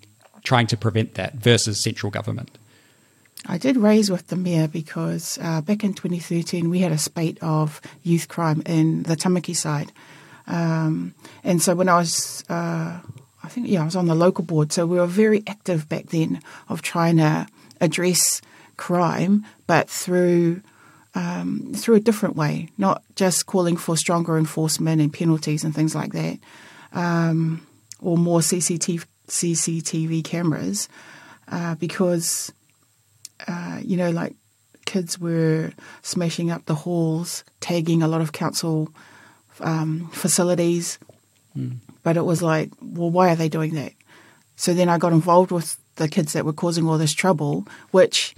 trying 0.43 0.67
to 0.67 0.77
prevent 0.77 1.15
that 1.15 1.35
versus 1.35 1.81
central 1.81 2.11
government? 2.11 2.59
I 3.47 3.57
did 3.57 3.77
raise 3.77 4.11
with 4.11 4.27
the 4.27 4.37
mayor 4.37 4.67
because 4.67 5.39
uh, 5.41 5.61
back 5.61 5.85
in 5.85 5.95
2013 5.95 6.71
we 6.71 6.81
had 6.81 6.91
a 6.91 6.99
spate 6.99 7.39
of 7.41 7.81
youth 8.03 8.27
crime 8.27 8.65
in 8.67 9.05
the 9.05 9.15
Tamaki 9.15 9.55
side, 9.55 9.93
um, 10.49 11.15
and 11.45 11.63
so 11.63 11.77
when 11.77 11.89
I 11.89 11.99
was 11.99 12.45
uh, 12.49 12.99
I 13.49 13.51
think, 13.51 13.67
yeah, 13.67 13.81
I 13.81 13.87
was 13.87 13.97
on 13.97 14.09
the 14.09 14.15
local 14.15 14.45
board. 14.45 14.75
So 14.75 14.85
we 14.85 14.99
were 14.99 15.07
very 15.07 15.43
active 15.47 15.89
back 15.89 16.09
then 16.09 16.43
of 16.69 16.83
trying 16.83 17.17
to 17.17 17.47
address 17.81 18.43
crime, 18.77 19.47
but 19.67 19.89
through 19.89 20.61
um, 21.15 21.73
through 21.75 21.95
a 21.95 22.01
different 22.01 22.37
way, 22.37 22.69
not 22.77 23.03
just 23.17 23.47
calling 23.47 23.79
for 23.79 23.97
stronger 23.97 24.37
enforcement 24.37 25.01
and 25.01 25.11
penalties 25.11 25.65
and 25.65 25.75
things 25.75 25.95
like 25.95 26.13
that, 26.13 26.39
um, 26.93 27.67
or 28.01 28.19
more 28.19 28.41
CCTV, 28.41 29.07
CCTV 29.29 30.23
cameras, 30.23 30.91
uh, 31.51 31.75
because, 31.77 32.53
uh, 33.47 33.81
you 33.83 33.97
know, 33.97 34.11
like 34.11 34.37
kids 34.85 35.19
were 35.19 35.73
smashing 36.03 36.51
up 36.51 36.67
the 36.67 36.75
halls, 36.75 37.45
tagging 37.61 38.03
a 38.03 38.09
lot 38.09 38.21
of 38.21 38.33
council 38.33 38.93
um, 39.61 40.11
facilities. 40.13 40.99
Mm. 41.59 41.77
But 42.03 42.17
it 42.17 42.25
was 42.25 42.43
like, 42.43 42.71
well, 42.81 43.11
why 43.11 43.33
are 43.33 43.37
they 43.37 43.49
doing 43.49 43.75
that? 43.75 43.93
So 44.57 44.75
then 44.75 44.89
I 44.89 44.99
got 44.99 45.13
involved 45.13 45.51
with 45.51 45.79
the 45.97 46.09
kids 46.09 46.33
that 46.33 46.45
were 46.45 46.53
causing 46.53 46.89
all 46.89 46.99
this 46.99 47.13
trouble, 47.13 47.67
which 47.91 48.35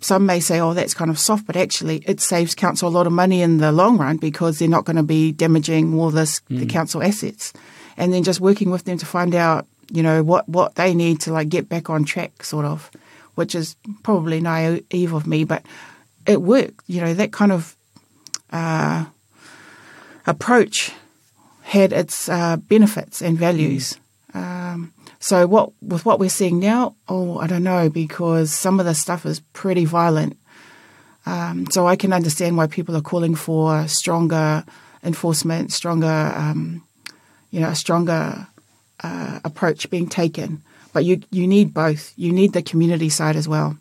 some 0.00 0.26
may 0.26 0.40
say, 0.40 0.60
oh, 0.60 0.74
that's 0.74 0.94
kind 0.94 1.10
of 1.10 1.18
soft, 1.18 1.46
but 1.46 1.56
actually 1.56 2.02
it 2.06 2.20
saves 2.20 2.54
council 2.54 2.88
a 2.88 2.90
lot 2.90 3.06
of 3.06 3.12
money 3.12 3.40
in 3.40 3.58
the 3.58 3.72
long 3.72 3.96
run 3.96 4.16
because 4.16 4.58
they're 4.58 4.68
not 4.68 4.84
going 4.84 4.96
to 4.96 5.02
be 5.02 5.32
damaging 5.32 5.98
all 5.98 6.10
this 6.10 6.40
mm. 6.50 6.58
the 6.58 6.66
council 6.66 7.02
assets. 7.02 7.52
And 7.96 8.12
then 8.12 8.24
just 8.24 8.40
working 8.40 8.70
with 8.70 8.84
them 8.84 8.98
to 8.98 9.06
find 9.06 9.34
out, 9.34 9.66
you 9.90 10.02
know, 10.02 10.22
what, 10.22 10.48
what 10.48 10.74
they 10.74 10.94
need 10.94 11.20
to 11.20 11.32
like 11.32 11.48
get 11.48 11.68
back 11.68 11.88
on 11.88 12.04
track, 12.04 12.42
sort 12.42 12.64
of, 12.64 12.90
which 13.34 13.54
is 13.54 13.76
probably 14.02 14.40
naive 14.40 15.12
of 15.12 15.26
me, 15.26 15.44
but 15.44 15.64
it 16.26 16.42
worked. 16.42 16.82
You 16.86 17.00
know, 17.00 17.14
that 17.14 17.32
kind 17.32 17.52
of 17.52 17.76
uh, 18.50 19.06
approach 20.26 20.92
had 21.74 21.92
its 21.92 22.28
uh, 22.28 22.56
benefits 22.56 23.20
and 23.20 23.36
values. 23.36 23.98
Um, 24.32 24.92
so 25.18 25.46
what 25.46 25.72
with 25.82 26.06
what 26.06 26.20
we're 26.20 26.28
seeing 26.40 26.60
now, 26.60 26.94
oh, 27.08 27.38
I 27.38 27.46
don't 27.46 27.64
know 27.64 27.90
because 27.90 28.52
some 28.52 28.78
of 28.80 28.86
the 28.86 28.94
stuff 28.94 29.26
is 29.26 29.40
pretty 29.52 29.84
violent. 29.84 30.38
Um, 31.26 31.66
so 31.70 31.86
I 31.86 31.96
can 31.96 32.12
understand 32.12 32.56
why 32.56 32.66
people 32.66 32.96
are 32.96 33.00
calling 33.02 33.34
for 33.34 33.88
stronger 33.88 34.64
enforcement, 35.02 35.72
stronger, 35.72 36.32
um, 36.36 36.82
you 37.50 37.60
know, 37.60 37.70
a 37.70 37.74
stronger 37.74 38.46
uh, 39.02 39.40
approach 39.44 39.90
being 39.90 40.08
taken. 40.08 40.62
But 40.92 41.04
you 41.04 41.22
you 41.30 41.46
need 41.46 41.74
both. 41.74 42.12
You 42.16 42.30
need 42.32 42.52
the 42.52 42.62
community 42.62 43.08
side 43.08 43.36
as 43.36 43.48
well. 43.48 43.76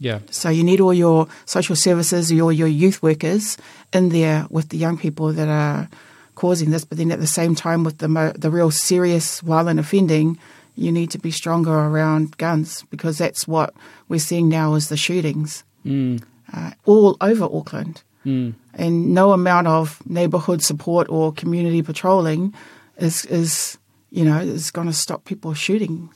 Yeah. 0.00 0.18
So 0.30 0.48
you 0.48 0.64
need 0.64 0.80
all 0.80 0.94
your 0.94 1.28
social 1.44 1.76
services, 1.76 2.32
your 2.32 2.50
your 2.52 2.68
youth 2.68 3.02
workers 3.02 3.56
in 3.92 4.08
there 4.08 4.46
with 4.50 4.70
the 4.70 4.78
young 4.78 4.98
people 4.98 5.32
that 5.32 5.48
are 5.48 5.88
causing 6.34 6.70
this, 6.70 6.84
but 6.84 6.98
then 6.98 7.12
at 7.12 7.20
the 7.20 7.26
same 7.26 7.54
time, 7.54 7.84
with 7.84 7.98
the 7.98 8.08
mo- 8.08 8.32
the 8.36 8.50
real 8.50 8.70
serious 8.70 9.40
violent 9.40 9.80
offending, 9.80 10.38
you 10.76 10.90
need 10.90 11.10
to 11.10 11.18
be 11.18 11.30
stronger 11.30 11.72
around 11.72 12.36
guns 12.38 12.84
because 12.90 13.18
that's 13.18 13.46
what 13.46 13.74
we're 14.08 14.18
seeing 14.20 14.48
now 14.48 14.74
is 14.74 14.88
the 14.88 14.96
shootings 14.96 15.64
mm. 15.86 16.22
uh, 16.52 16.70
all 16.84 17.16
over 17.20 17.44
Auckland, 17.44 18.02
mm. 18.26 18.54
and 18.74 19.14
no 19.14 19.32
amount 19.32 19.66
of 19.68 20.00
neighbourhood 20.08 20.62
support 20.62 21.08
or 21.08 21.32
community 21.32 21.82
patrolling 21.82 22.52
is 22.98 23.24
is 23.26 23.78
you 24.10 24.24
know 24.24 24.38
is 24.38 24.70
going 24.70 24.86
to 24.88 24.92
stop 24.92 25.24
people 25.24 25.54
shooting 25.54 26.10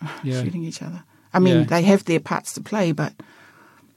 Yeah. 0.24 0.42
shooting 0.42 0.64
each 0.64 0.82
other. 0.82 1.02
I 1.32 1.38
mean, 1.38 1.58
Yeah. 1.58 1.64
they 1.64 1.82
have 1.82 2.04
their 2.04 2.20
parts 2.20 2.52
to 2.54 2.60
play, 2.60 2.92
but 2.92 3.12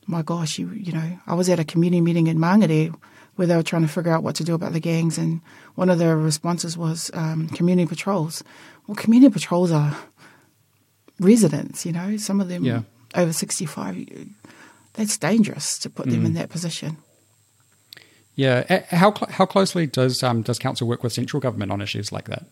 my 0.06 0.22
gosh, 0.22 0.60
you 0.60 0.70
you 0.72 0.92
know, 0.92 1.20
I 1.26 1.34
was 1.34 1.50
at 1.50 1.60
a 1.60 1.64
community 1.64 2.02
meeting 2.02 2.28
in 2.28 2.38
Mangere 2.38 2.94
where 3.36 3.48
they 3.48 3.56
were 3.56 3.64
trying 3.64 3.82
to 3.82 3.88
figure 3.88 4.12
out 4.12 4.24
what 4.24 4.36
to 4.36 4.44
do 4.44 4.54
about 4.54 4.74
the 4.74 4.80
gangs, 4.80 5.18
and 5.18 5.42
one 5.76 5.90
of 5.90 5.98
the 6.00 6.16
responses 6.16 6.78
was 6.78 7.10
um, 7.14 7.50
community 7.50 7.88
patrols. 7.88 8.44
Well, 8.88 8.96
community 8.96 9.34
patrols 9.34 9.72
are 9.72 9.98
residents, 11.20 11.86
you 11.86 11.92
know, 11.92 12.18
some 12.18 12.42
of 12.42 12.48
them 12.50 12.64
Yeah. 12.64 12.82
over 13.16 13.34
sixty-five. 13.34 13.98
you- 13.98 14.30
That's 14.94 15.18
dangerous 15.18 15.80
to 15.80 15.90
put 15.90 16.06
Mm. 16.08 16.12
them 16.12 16.26
in 16.28 16.34
that 16.34 16.50
position. 16.50 16.98
Yeah. 18.36 18.84
How 18.90 19.14
how 19.30 19.46
closely 19.48 19.88
does 19.88 20.22
um, 20.22 20.42
does 20.44 20.60
council 20.60 20.88
work 20.88 21.02
with 21.04 21.14
central 21.14 21.40
government 21.40 21.72
on 21.72 21.82
issues 21.82 22.12
like 22.12 22.26
that? 22.26 22.46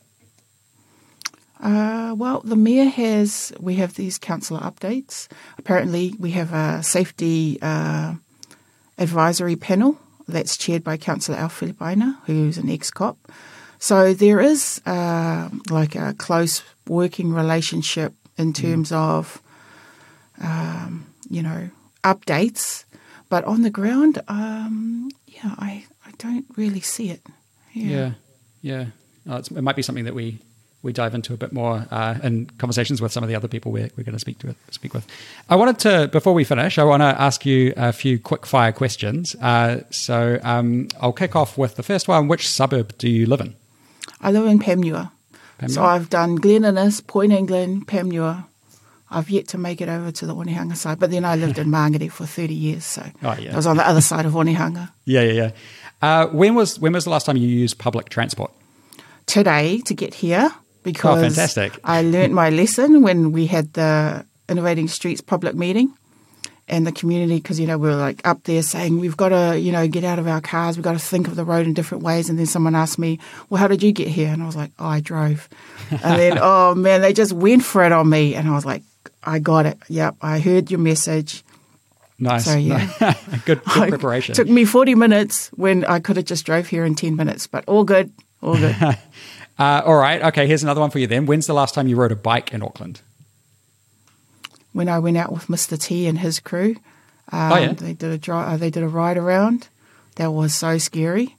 Uh, 1.60 2.16
well, 2.18 2.42
the 2.44 2.56
mayor 2.56 2.86
has, 2.90 3.54
we 3.60 3.76
have 3.76 3.94
these 3.94 4.18
councillor 4.18 4.60
updates. 4.62 5.28
Apparently, 5.60 6.16
we 6.18 6.32
have 6.32 6.52
a 6.54 6.82
safety 6.82 7.60
uh, 7.62 8.16
advisory 8.98 9.56
panel 9.56 10.00
that's 10.28 10.58
chaired 10.58 10.84
by 10.84 10.98
Councillor 10.98 11.38
Al 11.38 11.50
Filipaina, 11.50 12.18
who's 12.26 12.58
an 12.58 12.70
ex 12.70 12.92
cop. 12.92 13.18
So 13.80 14.14
there 14.14 14.40
is 14.40 14.82
uh, 14.86 15.50
like 15.70 15.96
a 15.96 16.14
close 16.14 16.64
working 16.88 17.34
relationship 17.34 18.14
in 18.38 18.54
terms 18.54 18.92
of, 18.92 19.42
um, 20.42 21.08
you 21.30 21.42
know, 21.42 21.70
updates. 22.04 22.86
But 23.30 23.44
on 23.46 23.64
the 23.64 23.70
ground, 23.70 24.22
um, 24.28 25.10
yeah, 25.26 25.56
I, 25.58 25.86
I 26.06 26.12
don't 26.18 26.46
really 26.58 26.82
see 26.82 27.10
it. 27.10 27.22
Yeah, 27.74 28.12
yeah. 28.62 28.86
Uh, 29.30 29.38
it's, 29.38 29.50
it 29.50 29.62
might 29.62 29.76
be 29.76 29.82
something 29.82 30.06
that 30.06 30.14
we 30.14 30.40
we 30.84 30.92
dive 30.94 31.14
into 31.14 31.34
a 31.34 31.38
bit 31.38 31.54
more 31.54 31.86
uh, 31.92 32.18
in 32.24 32.48
conversations 32.58 33.02
with 33.02 33.12
some 33.12 33.24
of 33.24 33.30
the 33.30 33.36
other 33.36 33.48
people 33.48 33.72
we're, 33.72 33.90
we're 33.96 34.04
going 34.04 34.14
to 34.14 34.20
speak 34.20 34.40
to 34.40 34.56
speak 34.72 34.94
with. 34.94 35.06
I 35.50 35.56
wanted 35.56 35.80
to 35.80 36.08
before 36.12 36.34
we 36.34 36.44
finish, 36.44 36.78
I 36.78 36.84
want 36.84 37.02
to 37.02 37.22
ask 37.22 37.46
you 37.46 37.74
a 37.78 37.94
few 37.94 38.20
quick 38.20 38.46
fire 38.46 38.72
questions. 38.72 39.36
Uh, 39.36 39.82
so 39.92 40.40
um, 40.44 40.88
I'll 41.00 41.14
kick 41.14 41.36
off 41.36 41.58
with 41.58 41.76
the 41.76 41.84
first 41.84 42.08
one. 42.08 42.28
Which 42.28 42.48
suburb 42.48 42.98
do 42.98 43.10
you 43.10 43.26
live 43.26 43.42
in? 43.42 43.56
I 44.22 44.32
live 44.32 44.46
in 44.46 44.60
Panmure. 44.60 45.12
So 45.68 45.84
I've 45.84 46.10
done 46.10 46.38
Glen 46.38 46.66
Innes, 46.66 47.02
Point 47.02 47.32
England, 47.32 47.88
Panmure. 47.88 48.46
I've 49.12 49.30
yet 49.30 49.48
to 49.50 49.60
make 49.60 49.80
it 49.82 49.90
over 49.90 50.12
to 50.12 50.26
the 50.26 50.34
Onehunga 50.34 50.76
side, 50.76 50.98
but 50.98 51.12
then 51.12 51.24
I 51.24 51.36
lived 51.36 51.60
in 51.60 51.68
Mangere 51.76 52.10
for 52.12 52.26
30 52.26 52.54
years, 52.54 52.84
so 52.86 53.04
Oh, 53.22 53.36
yeah. 53.38 53.54
I 53.54 53.56
was 53.58 53.68
on 53.68 53.78
the 53.78 53.86
other 53.88 54.02
side 54.02 54.26
of 54.26 54.34
Onehunga. 54.34 54.90
Yeah, 55.06 55.22
yeah, 55.22 55.34
yeah. 55.34 55.52
Uh, 56.02 56.28
when 56.28 56.56
was 56.56 56.80
when 56.80 56.94
was 56.94 57.04
the 57.04 57.12
last 57.12 57.26
time 57.26 57.38
you 57.38 57.48
used 57.48 57.78
public 57.78 58.10
transport? 58.10 58.52
Today 59.28 59.80
to 59.86 59.94
get 59.94 60.16
here 60.16 60.52
because 60.84 61.20
Oh, 61.20 61.22
fantastic. 61.22 61.80
I 61.84 62.02
learned 62.02 62.34
my 62.36 62.50
lesson 62.50 63.02
when 63.02 63.32
we 63.32 63.48
had 63.48 63.74
the 63.74 64.26
Innovating 64.50 64.88
Streets 64.88 65.22
public 65.22 65.56
meeting 65.56 65.94
and 66.68 66.86
the 66.88 66.92
community 66.92 67.36
because 67.38 67.60
you 67.60 67.68
know 67.68 67.78
we 67.78 67.88
were 67.90 67.96
like 67.96 68.22
up 68.28 68.44
there 68.44 68.62
saying 68.62 69.00
we've 69.00 69.18
got 69.18 69.30
to 69.30 69.60
you 69.60 69.72
know 69.72 69.88
get 69.88 70.04
out 70.04 70.20
of 70.20 70.28
our 70.28 70.42
cars. 70.42 70.78
We've 70.78 70.84
got 70.84 70.94
to 70.94 71.00
think 71.00 71.28
of 71.28 71.36
the 71.36 71.44
road 71.46 71.66
in 71.66 71.74
different 71.74 72.04
ways. 72.04 72.30
And 72.30 72.38
then 72.40 72.46
someone 72.46 72.76
asked 72.76 73.00
me 73.00 73.20
well 73.50 73.60
how 73.60 73.68
did 73.68 73.82
you 73.84 73.92
get 73.92 74.08
here? 74.08 74.30
And 74.30 74.42
i 74.42 74.46
was 74.46 74.56
like 74.56 74.72
oh 74.80 74.86
i 74.88 75.00
drove. 75.00 75.50
And 75.92 76.20
then 76.20 76.38
oh 76.42 76.76
man 76.76 77.02
they 77.02 77.14
just 77.14 77.34
went 77.34 77.64
for 77.64 77.84
it 77.84 77.92
on 77.92 78.10
me. 78.10 78.36
And 78.36 78.48
i 78.48 78.52
was 78.52 78.66
like 78.66 78.84
i 79.24 79.40
got 79.40 79.66
it. 79.66 79.78
Yep 79.90 80.16
i 80.22 80.40
heard 80.40 80.70
your 80.72 80.80
message. 80.80 81.44
Nice, 82.20 82.46
So, 82.46 82.56
yeah. 82.56 82.88
good, 83.46 83.64
good 83.64 83.64
preparation. 83.90 84.34
it 84.34 84.36
took 84.36 84.48
me 84.48 84.64
40 84.64 84.94
minutes 84.96 85.50
when 85.56 85.84
i 85.86 86.00
could 86.00 86.18
have 86.18 86.26
just 86.26 86.46
drove 86.46 86.68
here 86.68 86.86
in 86.86 86.94
10 86.94 87.16
minutes 87.16 87.48
but 87.48 87.64
all 87.68 87.84
good 87.84 88.12
all 88.44 88.56
good 88.56 88.76
Uh, 89.60 89.82
all 89.86 89.96
right, 89.98 90.22
okay. 90.24 90.48
Here's 90.48 90.64
another 90.64 90.82
one 90.82 90.90
for 90.90 91.00
you. 91.00 91.08
Then, 91.08 91.26
when's 91.28 91.46
the 91.48 91.54
last 91.54 91.76
time 91.76 91.88
you 91.88 91.96
rode 91.96 92.12
a 92.12 92.16
bike 92.16 92.54
in 92.54 92.62
Auckland? 92.64 93.02
when 94.74 94.88
i 94.88 94.98
went 94.98 95.18
out 95.18 95.34
with 95.34 95.48
mr 95.48 95.78
t 95.78 96.08
and 96.08 96.20
his 96.20 96.40
crew 96.40 96.76
um, 97.34 97.52
Oh, 97.52 97.58
yeah. 97.58 97.74
they 97.74 97.92
did 97.94 98.12
a 98.12 98.18
dri- 98.18 98.34
uh, 98.36 98.56
they 98.56 98.70
did 98.70 98.84
a 98.84 98.88
ride 98.88 99.18
around 99.18 99.68
that 100.16 100.32
was 100.32 100.54
so 100.54 100.78
scary 100.78 101.36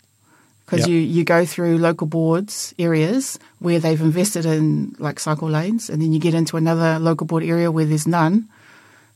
because 0.66 0.80
Yep. 0.80 0.88
you, 0.88 0.96
you 0.96 1.24
go 1.24 1.46
through 1.46 1.78
local 1.78 2.06
boards 2.06 2.74
areas 2.78 3.38
where 3.58 3.78
they've 3.78 4.00
invested 4.00 4.44
in 4.44 4.94
like 4.98 5.18
cycle 5.18 5.48
lanes 5.48 5.88
and 5.88 6.02
then 6.02 6.12
you 6.12 6.20
get 6.20 6.34
into 6.34 6.58
another 6.58 6.98
local 6.98 7.26
board 7.26 7.42
area 7.42 7.70
where 7.72 7.86
there's 7.86 8.06
none 8.06 8.48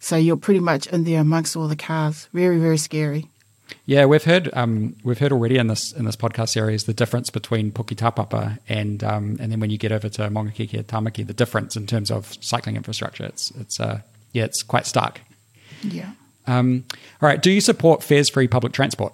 so 0.00 0.16
you're 0.16 0.36
pretty 0.38 0.60
much 0.60 0.86
in 0.86 1.04
there 1.04 1.20
amongst 1.20 1.54
all 1.54 1.68
the 1.68 1.76
cars 1.76 2.28
very 2.32 2.58
very 2.58 2.78
scary 2.78 3.28
Yeah, 3.84 4.04
we've 4.06 4.24
heard 4.24 4.50
um, 4.52 4.94
we've 5.04 5.18
heard 5.18 5.32
already 5.32 5.56
in 5.58 5.66
this 5.66 5.92
in 5.92 6.04
this 6.04 6.16
podcast 6.16 6.50
series 6.50 6.84
the 6.84 6.94
difference 6.94 7.30
between 7.30 7.72
Puketapapa 7.72 8.58
and 8.68 9.02
um, 9.04 9.36
and 9.40 9.50
then 9.52 9.60
when 9.60 9.70
you 9.70 9.78
get 9.78 9.92
over 9.92 10.08
to 10.08 10.28
Maungakiekie 10.30 10.84
Tamaki, 10.84 11.26
the 11.26 11.34
difference 11.34 11.76
in 11.76 11.86
terms 11.86 12.10
of 12.10 12.36
cycling 12.40 12.76
infrastructure. 12.76 13.24
It's 13.24 13.50
it's 13.52 13.80
uh, 13.80 14.00
yeah, 14.32 14.44
it's 14.44 14.62
quite 14.62 14.86
stark. 14.86 15.20
yeah 15.82 16.12
Um, 16.46 16.84
all 17.20 17.28
right, 17.28 17.40
do 17.42 17.50
you 17.50 17.60
support 17.60 18.02
fares 18.02 18.28
free 18.28 18.48
public 18.48 18.72
transport? 18.72 19.12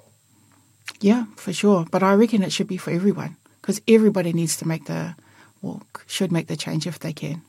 yeah 1.01 1.25
for 1.37 1.53
sure 1.53 1.87
but 1.91 2.03
i 2.03 2.13
reckon 2.15 2.43
it 2.43 2.53
should 2.53 2.67
be 2.69 2.77
for 2.77 2.91
everyone 2.91 3.37
because 3.61 3.81
everybody 3.89 4.33
needs 4.33 4.57
to 4.57 4.67
make 4.69 4.85
the 4.87 5.15
walk 5.61 6.05
should 6.07 6.31
make 6.33 6.47
the 6.49 6.57
change 6.57 6.87
if 6.87 6.99
they 6.99 7.13
can 7.13 7.43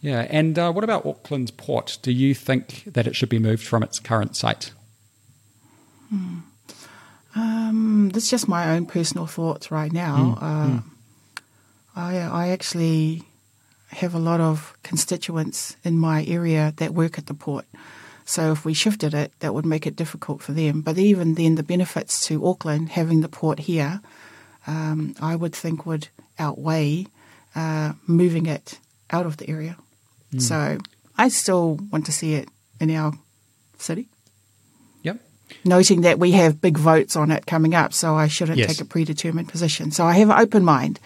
Yeah, 0.00 0.26
and 0.30 0.58
uh, 0.58 0.72
what 0.72 0.84
about 0.84 1.04
Auckland's 1.06 1.50
port? 1.52 1.98
Do 2.02 2.10
you 2.10 2.34
think 2.34 2.84
that 2.86 3.06
it 3.06 3.14
should 3.14 3.28
be 3.28 3.38
moved 3.38 3.64
from 3.66 3.82
its 3.82 3.98
current 4.00 4.34
site? 4.36 4.72
Um, 7.34 8.10
this 8.12 8.24
is 8.24 8.30
just 8.30 8.48
my 8.48 8.72
own 8.74 8.86
personal 8.86 9.26
thoughts 9.26 9.70
right 9.70 9.92
now. 9.92 10.36
uh, 10.40 10.80
I, 11.96 12.16
I 12.18 12.48
actually 12.48 13.22
have 13.88 14.14
a 14.14 14.18
lot 14.18 14.40
of 14.40 14.76
constituents 14.82 15.76
in 15.84 15.96
my 15.98 16.24
area 16.24 16.72
that 16.76 16.94
work 16.94 17.18
at 17.18 17.26
the 17.26 17.34
port. 17.34 17.66
So 18.24 18.52
if 18.52 18.64
we 18.64 18.72
shifted 18.72 19.14
it, 19.14 19.32
that 19.40 19.52
would 19.52 19.66
make 19.66 19.86
it 19.86 19.96
difficult 19.96 20.42
for 20.42 20.52
them. 20.52 20.80
But 20.80 20.96
even 20.98 21.34
then, 21.34 21.56
the 21.56 21.62
benefits 21.62 22.24
to 22.26 22.46
Auckland 22.46 22.90
having 22.90 23.20
the 23.20 23.28
port 23.28 23.60
here, 23.60 24.00
um, 24.66 25.14
I 25.20 25.36
would 25.36 25.54
think 25.54 25.84
would 25.84 26.08
outweigh 26.38 27.06
uh, 27.54 27.92
moving 28.06 28.46
it 28.46 28.78
out 29.10 29.26
of 29.26 29.36
the 29.36 29.48
area. 29.50 29.76
So 30.38 30.78
I 31.18 31.28
still 31.28 31.78
want 31.90 32.06
to 32.06 32.12
see 32.12 32.34
it 32.34 32.48
in 32.80 32.90
our 32.90 33.12
city. 33.76 34.08
Noting 35.64 36.02
that 36.02 36.18
we 36.18 36.32
have 36.32 36.60
big 36.60 36.76
votes 36.78 37.16
on 37.16 37.30
it 37.30 37.46
coming 37.46 37.74
up, 37.74 37.92
so 37.92 38.14
I 38.16 38.28
shouldn't 38.28 38.58
Yes. 38.58 38.68
take 38.68 38.80
a 38.80 38.84
predetermined 38.84 39.48
position. 39.48 39.90
So 39.90 40.04
I 40.06 40.14
have 40.14 40.30
an 40.30 40.38
open 40.38 40.64
mind, 40.64 40.98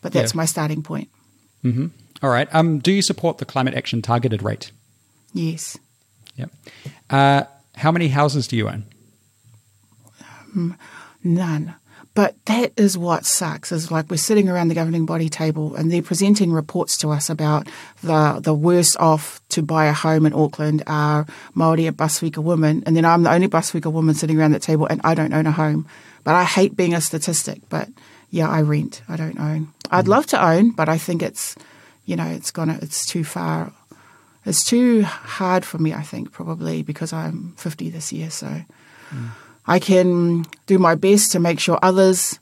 but 0.00 0.12
that's 0.12 0.32
Yeah. 0.34 0.38
my 0.38 0.44
starting 0.44 0.82
point. 0.82 1.08
All 2.22 2.30
right. 2.30 2.48
Um, 2.52 2.78
do 2.78 2.90
you 2.92 3.02
support 3.02 3.38
the 3.38 3.44
climate 3.44 3.74
action 3.74 4.02
targeted 4.02 4.42
rate? 4.42 4.70
Yes. 5.32 5.76
Yep. 6.36 6.50
Uh, 7.10 7.42
how 7.76 7.90
many 7.92 8.08
houses 8.08 8.46
do 8.46 8.56
you 8.56 8.68
own? 8.68 8.84
None. 11.24 11.74
But 12.14 12.34
that 12.44 12.72
is 12.76 12.98
what 12.98 13.24
sucks. 13.24 13.72
Is 13.72 13.90
like 13.90 14.10
we're 14.10 14.18
sitting 14.18 14.48
around 14.48 14.68
the 14.68 14.74
governing 14.74 15.06
body 15.06 15.30
table 15.30 15.74
and 15.74 15.90
they're 15.90 16.02
presenting 16.02 16.52
reports 16.52 16.98
to 16.98 17.10
us 17.10 17.30
about 17.30 17.68
the 18.02 18.38
the 18.40 18.52
worst 18.52 18.98
off 18.98 19.40
to 19.50 19.62
buy 19.62 19.86
a 19.86 19.92
home 19.94 20.26
in 20.26 20.34
Auckland 20.34 20.82
are 20.86 21.26
Maori 21.54 21.86
and 21.86 21.96
Pasifika 21.96 22.42
women, 22.42 22.82
and 22.84 22.96
then 22.96 23.04
I'm 23.04 23.22
the 23.22 23.32
only 23.32 23.48
Pasifika 23.48 23.90
woman 23.90 24.14
sitting 24.14 24.38
around 24.38 24.52
that 24.52 24.62
table, 24.62 24.86
and 24.86 25.00
I 25.04 25.14
don't 25.14 25.32
own 25.32 25.46
a 25.46 25.52
home. 25.52 25.86
But 26.24 26.34
I 26.34 26.44
hate 26.44 26.76
being 26.76 26.94
a 26.94 27.00
statistic. 27.00 27.62
But 27.68 27.88
yeah, 28.30 28.48
I 28.48 28.62
rent. 28.62 29.02
I 29.08 29.16
don't 29.16 29.38
own. 29.38 29.68
I'd 29.90 30.08
love 30.08 30.26
to 30.28 30.44
own, 30.44 30.70
but 30.70 30.88
I 30.88 30.98
think 30.98 31.22
it's, 31.22 31.54
you 32.06 32.16
know, 32.16 32.26
it's 32.26 32.50
gonna, 32.50 32.78
it's 32.80 33.04
too 33.04 33.24
far. 33.24 33.72
It's 34.44 34.64
too 34.64 35.02
hard 35.02 35.64
for 35.64 35.78
me. 35.78 35.92
I 35.92 36.02
think 36.02 36.32
probably 36.32 36.82
because 36.82 37.12
I'm 37.12 37.54
50 37.56 37.90
this 37.90 38.12
year, 38.12 38.30
so. 38.30 38.46
Mm. 39.10 39.28
I 39.66 39.78
can 39.78 40.44
do 40.66 40.78
my 40.78 40.94
best 40.94 41.32
to 41.32 41.38
make 41.38 41.60
sure 41.60 41.78
others 41.82 42.38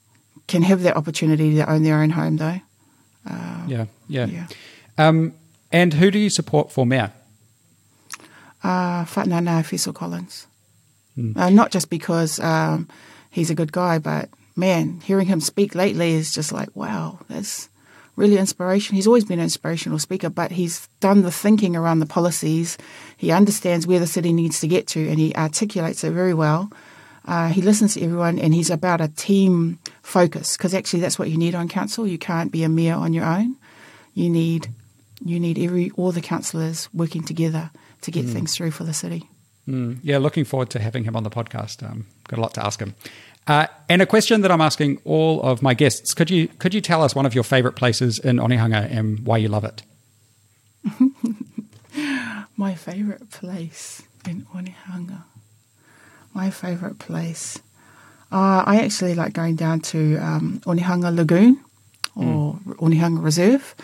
can 0.47 0.63
have 0.63 0.83
that 0.83 0.97
opportunity 0.97 1.55
to 1.55 1.71
own 1.71 1.83
their 1.83 1.99
own 1.99 2.11
home, 2.11 2.37
though. 2.37 2.61
Yeah. 3.71 3.87
Yeah. 4.09 4.27
Yeah. 4.27 4.47
Um, 4.99 5.35
and 5.73 5.95
who 5.95 6.11
do 6.11 6.19
you 6.19 6.31
support 6.31 6.73
for 6.73 6.85
mayor? 6.85 7.13
Uh, 8.63 9.05
Efeso 9.05 9.95
Collins. 9.95 10.47
Uh, 11.37 11.51
not 11.51 11.71
just 11.71 11.91
because 11.91 12.41
um, 12.41 12.89
he's 13.31 13.51
a 13.51 13.55
good 13.55 13.73
guy, 13.73 13.99
but 13.99 14.29
man, 14.57 15.01
hearing 15.01 15.27
him 15.27 15.41
speak 15.41 15.75
lately 15.75 16.13
is 16.15 16.33
just 16.33 16.51
like, 16.51 16.75
wow, 16.75 17.19
that's 17.29 17.69
really 18.17 18.39
inspiration. 18.39 18.97
He's 18.97 19.07
always 19.07 19.25
been 19.25 19.39
an 19.39 19.45
inspirational 19.45 19.99
speaker, 19.99 20.31
but 20.31 20.51
he's 20.53 20.89
done 21.01 21.23
the 21.23 21.31
thinking 21.31 21.77
around 21.77 22.01
the 22.01 22.07
policies. 22.07 22.79
He 23.17 23.31
understands 23.31 23.87
where 23.87 23.99
the 23.99 24.07
city 24.07 24.33
needs 24.33 24.61
to 24.61 24.69
get 24.69 24.87
to, 24.89 25.09
and 25.09 25.19
he 25.19 25.35
articulates 25.35 26.05
it 26.05 26.13
very 26.13 26.35
well. 26.35 26.71
Uh, 27.27 27.49
he 27.49 27.63
listens 27.63 27.95
to 27.95 28.03
everyone, 28.03 28.39
and 28.39 28.55
he's 28.55 28.71
about 28.71 29.01
a 29.01 29.09
team 29.09 29.79
focus 30.03 30.57
because 30.57 30.75
actually 30.75 31.01
that's 31.01 31.19
what 31.19 31.31
you 31.31 31.37
need 31.37 31.55
on 31.55 31.69
council. 31.69 32.07
You 32.07 32.19
can't 32.19 32.51
be 32.51 32.65
a 32.65 32.69
mayor 32.69 32.95
on 32.95 33.13
your 33.13 33.25
own. 33.25 33.57
You 34.15 34.31
need 34.31 34.69
you 35.25 35.39
need 35.39 35.59
every 35.59 35.91
all 35.97 36.13
the 36.13 36.21
councillors 36.21 36.89
working 36.93 37.23
together 37.23 37.71
to 38.03 38.11
get 38.11 38.25
things 38.27 38.57
through 38.57 38.71
for 38.71 38.85
the 38.85 38.95
city. 38.95 39.29
Mm, 39.69 39.99
yeah, 40.03 40.19
looking 40.19 40.45
forward 40.45 40.71
to 40.71 40.81
having 40.81 41.05
him 41.05 41.15
on 41.15 41.23
the 41.23 41.31
podcast. 41.31 41.89
Um, 41.89 42.07
got 42.29 42.39
a 42.39 42.43
lot 42.43 42.55
to 42.55 42.65
ask 42.65 42.81
him. 42.81 42.95
Uh, 43.47 43.67
and 43.89 44.03
a 44.03 44.07
question 44.07 44.41
that 44.41 44.51
I'm 44.51 44.61
asking 44.61 45.01
all 45.05 45.43
of 45.43 45.63
my 45.63 45.75
guests: 45.75 46.15
Could 46.15 46.31
you 46.31 46.49
could 46.49 46.75
you 46.75 46.81
tell 46.81 47.03
us 47.03 47.15
one 47.15 47.27
of 47.27 47.35
your 47.35 47.45
favorite 47.45 47.75
places 47.75 48.19
in 48.19 48.37
Onehunga 48.37 48.91
and 48.91 49.27
why 49.27 49.37
you 49.37 49.49
love 49.49 49.65
it? 49.65 49.83
My 52.57 52.75
favourite 52.75 53.31
place 53.31 54.03
in 54.27 54.47
Onehunga. 54.55 55.25
My 56.35 56.51
favourite 56.51 56.99
place. 56.99 57.59
Uh, 58.33 58.63
I 58.65 58.81
actually 58.83 59.15
like 59.15 59.33
going 59.33 59.57
down 59.57 59.81
to 59.81 60.17
um, 60.19 60.61
Onehunga 60.65 61.15
Lagoon 61.15 61.61
or 62.15 62.55
mm. 62.55 62.77
Onehunga 62.77 63.23
Reserve. 63.23 63.75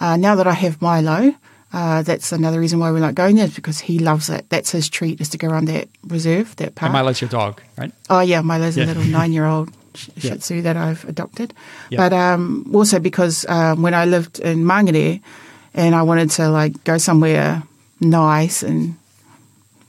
Uh, 0.00 0.16
now 0.16 0.34
that 0.34 0.46
I 0.48 0.54
have 0.54 0.82
Milo, 0.82 1.34
uh, 1.72 2.02
that's 2.02 2.32
another 2.32 2.58
reason 2.58 2.80
why 2.80 2.90
we 2.90 3.00
like 3.00 3.14
going 3.14 3.36
there 3.36 3.48
because 3.48 3.78
he 3.78 3.98
loves 3.98 4.28
it. 4.28 4.48
That's 4.50 4.72
his 4.72 4.88
treat, 4.88 5.20
is 5.20 5.28
to 5.30 5.38
go 5.38 5.48
around 5.48 5.66
that 5.68 5.88
reserve, 6.04 6.56
that 6.56 6.74
park. 6.74 6.88
And 6.88 6.94
Milo's 6.94 7.20
your 7.20 7.30
dog, 7.30 7.62
right? 7.78 7.92
Oh, 8.10 8.20
yeah, 8.20 8.40
Milo's 8.42 8.76
yeah. 8.76 8.84
a 8.84 8.86
little 8.86 9.04
nine 9.04 9.32
year 9.32 9.46
old 9.46 9.70
Shih 9.94 10.12
yeah. 10.16 10.36
Tzu 10.36 10.62
that 10.62 10.76
I've 10.76 11.04
adopted. 11.04 11.54
Yeah. 11.90 11.98
But 11.98 12.12
um, 12.12 12.70
also 12.74 12.98
because 12.98 13.46
um, 13.48 13.82
when 13.82 13.94
I 13.94 14.04
lived 14.04 14.40
in 14.40 14.64
Mangere 14.64 15.20
and 15.74 15.94
I 15.94 16.02
wanted 16.02 16.30
to 16.32 16.48
like 16.48 16.84
go 16.84 16.98
somewhere 16.98 17.62
nice 18.00 18.62
and 18.62 18.96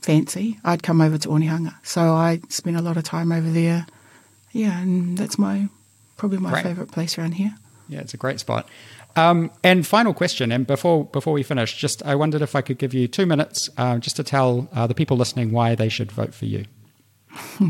fancy, 0.03 0.59
I'd 0.63 0.83
come 0.83 1.01
over 1.01 1.17
to 1.17 1.29
Onehunga. 1.29 1.75
So 1.83 2.13
I 2.13 2.41
spent 2.49 2.77
a 2.77 2.81
lot 2.81 2.97
of 2.97 3.03
time 3.03 3.31
over 3.31 3.49
there. 3.49 3.87
Yeah, 4.51 4.79
and 4.79 5.17
that's 5.17 5.39
my 5.39 5.69
probably 6.17 6.37
my 6.37 6.61
favourite 6.61 6.91
place 6.91 7.17
around 7.17 7.33
here. 7.33 7.55
Yeah, 7.89 8.01
it's 8.01 8.13
a 8.13 8.17
great 8.17 8.39
spot. 8.39 8.69
Um, 9.15 9.51
and 9.63 9.85
final 9.85 10.13
question, 10.13 10.51
and 10.51 10.65
before 10.65 11.05
before 11.05 11.33
we 11.33 11.43
finish, 11.43 11.75
just 11.77 12.03
I 12.03 12.15
wondered 12.15 12.41
if 12.41 12.55
I 12.55 12.61
could 12.61 12.77
give 12.77 12.93
you 12.93 13.07
two 13.07 13.25
minutes 13.25 13.69
uh, 13.77 13.97
just 13.97 14.15
to 14.17 14.23
tell 14.23 14.67
uh, 14.73 14.87
the 14.87 14.95
people 14.95 15.17
listening 15.17 15.51
why 15.51 15.75
they 15.75 15.89
should 15.89 16.11
vote 16.11 16.33
for 16.33 16.45
you. 16.45 16.65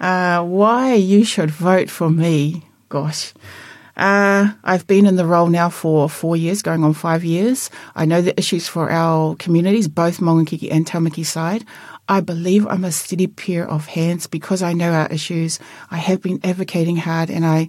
uh, 0.00 0.44
why 0.44 0.94
you 0.94 1.24
should 1.24 1.50
vote 1.50 1.90
for 1.90 2.10
me? 2.10 2.64
Gosh, 2.88 3.32
uh, 3.96 4.52
I've 4.62 4.86
been 4.86 5.06
in 5.06 5.16
the 5.16 5.26
role 5.26 5.46
now 5.46 5.70
for 5.70 6.08
four 6.08 6.36
years, 6.36 6.62
going 6.62 6.84
on 6.84 6.92
five 6.92 7.24
years. 7.24 7.70
I 7.94 8.04
know 8.04 8.20
the 8.20 8.38
issues 8.38 8.68
for 8.68 8.90
our 8.90 9.36
communities, 9.36 9.88
both 9.88 10.18
Maungakiekie 10.18 10.70
and 10.70 10.86
Tamaki 10.86 11.24
side. 11.24 11.64
I 12.08 12.20
believe 12.20 12.66
I'm 12.66 12.84
a 12.84 12.92
steady 12.92 13.26
pair 13.26 13.68
of 13.68 13.86
hands 13.86 14.26
because 14.26 14.62
I 14.62 14.74
know 14.74 14.92
our 14.92 15.08
issues. 15.08 15.58
I 15.90 15.96
have 15.96 16.22
been 16.22 16.40
advocating 16.44 16.96
hard 16.96 17.30
and 17.30 17.44
I 17.44 17.68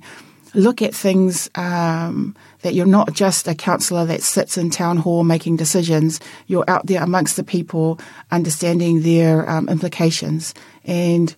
look 0.54 0.82
at 0.82 0.94
things 0.94 1.50
um, 1.56 2.36
that 2.62 2.74
you're 2.74 2.86
not 2.86 3.14
just 3.14 3.48
a 3.48 3.56
councillor 3.56 4.06
that 4.06 4.22
sits 4.22 4.58
in 4.58 4.70
town 4.70 4.98
hall 4.98 5.24
making 5.24 5.56
decisions. 5.56 6.20
You're 6.48 6.70
out 6.70 6.88
there 6.88 7.04
amongst 7.04 7.36
the 7.36 7.44
people, 7.44 8.00
understanding 8.32 9.02
their 9.02 9.50
um, 9.50 9.70
implications. 9.70 10.54
And 10.84 11.34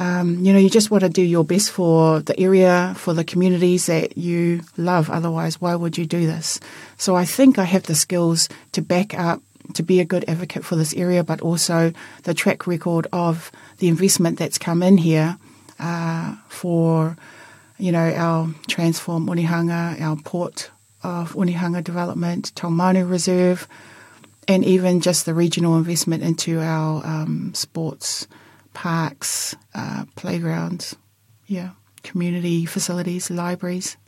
um, 0.00 0.42
you 0.42 0.54
know, 0.54 0.58
you 0.58 0.70
just 0.70 0.90
want 0.90 1.02
to 1.02 1.10
do 1.10 1.20
your 1.20 1.44
best 1.44 1.70
for 1.70 2.20
the 2.20 2.38
area, 2.40 2.94
for 2.96 3.12
the 3.12 3.22
communities 3.22 3.84
that 3.84 4.16
you 4.16 4.62
love. 4.78 5.10
Otherwise, 5.10 5.60
why 5.60 5.74
would 5.74 5.98
you 5.98 6.06
do 6.06 6.26
this? 6.26 6.58
So 6.96 7.14
I 7.14 7.26
think 7.26 7.58
I 7.58 7.64
have 7.64 7.82
the 7.82 7.94
skills 7.94 8.48
to 8.72 8.80
back 8.80 9.12
up, 9.12 9.42
to 9.74 9.82
be 9.82 10.00
a 10.00 10.06
good 10.06 10.24
advocate 10.26 10.64
for 10.64 10.74
this 10.74 10.94
area, 10.94 11.22
but 11.22 11.42
also 11.42 11.92
the 12.22 12.32
track 12.32 12.66
record 12.66 13.08
of 13.12 13.52
the 13.76 13.88
investment 13.88 14.38
that's 14.38 14.56
come 14.56 14.82
in 14.82 14.96
here 14.96 15.36
uh, 15.78 16.34
for, 16.48 17.18
you 17.76 17.92
know, 17.92 18.10
our 18.14 18.48
Transform 18.68 19.26
Onehunga, 19.26 20.00
our 20.00 20.16
port 20.16 20.70
of 21.02 21.34
Onehunga 21.34 21.84
development, 21.84 22.54
Taumanu 22.54 23.08
Reserve, 23.08 23.68
and 24.48 24.64
even 24.64 25.02
just 25.02 25.26
the 25.26 25.34
regional 25.34 25.76
investment 25.76 26.22
into 26.22 26.58
our 26.58 27.04
um, 27.04 27.52
sports 27.52 28.26
parks, 28.80 29.54
uh, 29.74 30.06
playgrounds, 30.16 30.96
yeah, 31.46 31.72
community 32.02 32.64
facilities, 32.64 33.30
libraries, 33.30 33.98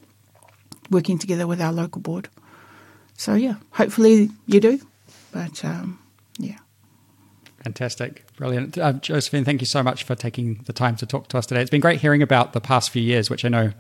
working 0.91 1.19
together 1.19 1.47
with 1.47 1.61
our 1.61 1.75
local 1.75 2.01
board. 2.01 2.31
So 3.15 3.35
yeah, 3.35 3.57
hopefully 3.73 4.31
you 4.47 4.61
do, 4.61 4.81
but 5.31 5.63
um, 5.63 5.99
yeah. 6.39 6.57
Fantastic. 7.63 8.25
Brilliant. 8.39 8.79
Uh, 8.79 8.95
Josephine, 8.95 9.45
thank 9.45 9.61
you 9.61 9.67
so 9.67 9.83
much 9.83 10.05
for 10.05 10.15
taking 10.15 10.63
the 10.65 10.73
time 10.73 10.97
to 10.97 11.05
talk 11.05 11.29
to 11.29 11.37
us 11.37 11.45
today. 11.45 11.61
It's 11.61 11.71
been 11.71 11.83
great 11.83 12.01
hearing 12.01 12.23
about 12.23 12.55
the 12.55 12.61
past 12.63 12.89
few 12.89 13.03
years, 13.03 13.29
which 13.29 13.45
I 13.45 13.51
know 13.51 13.73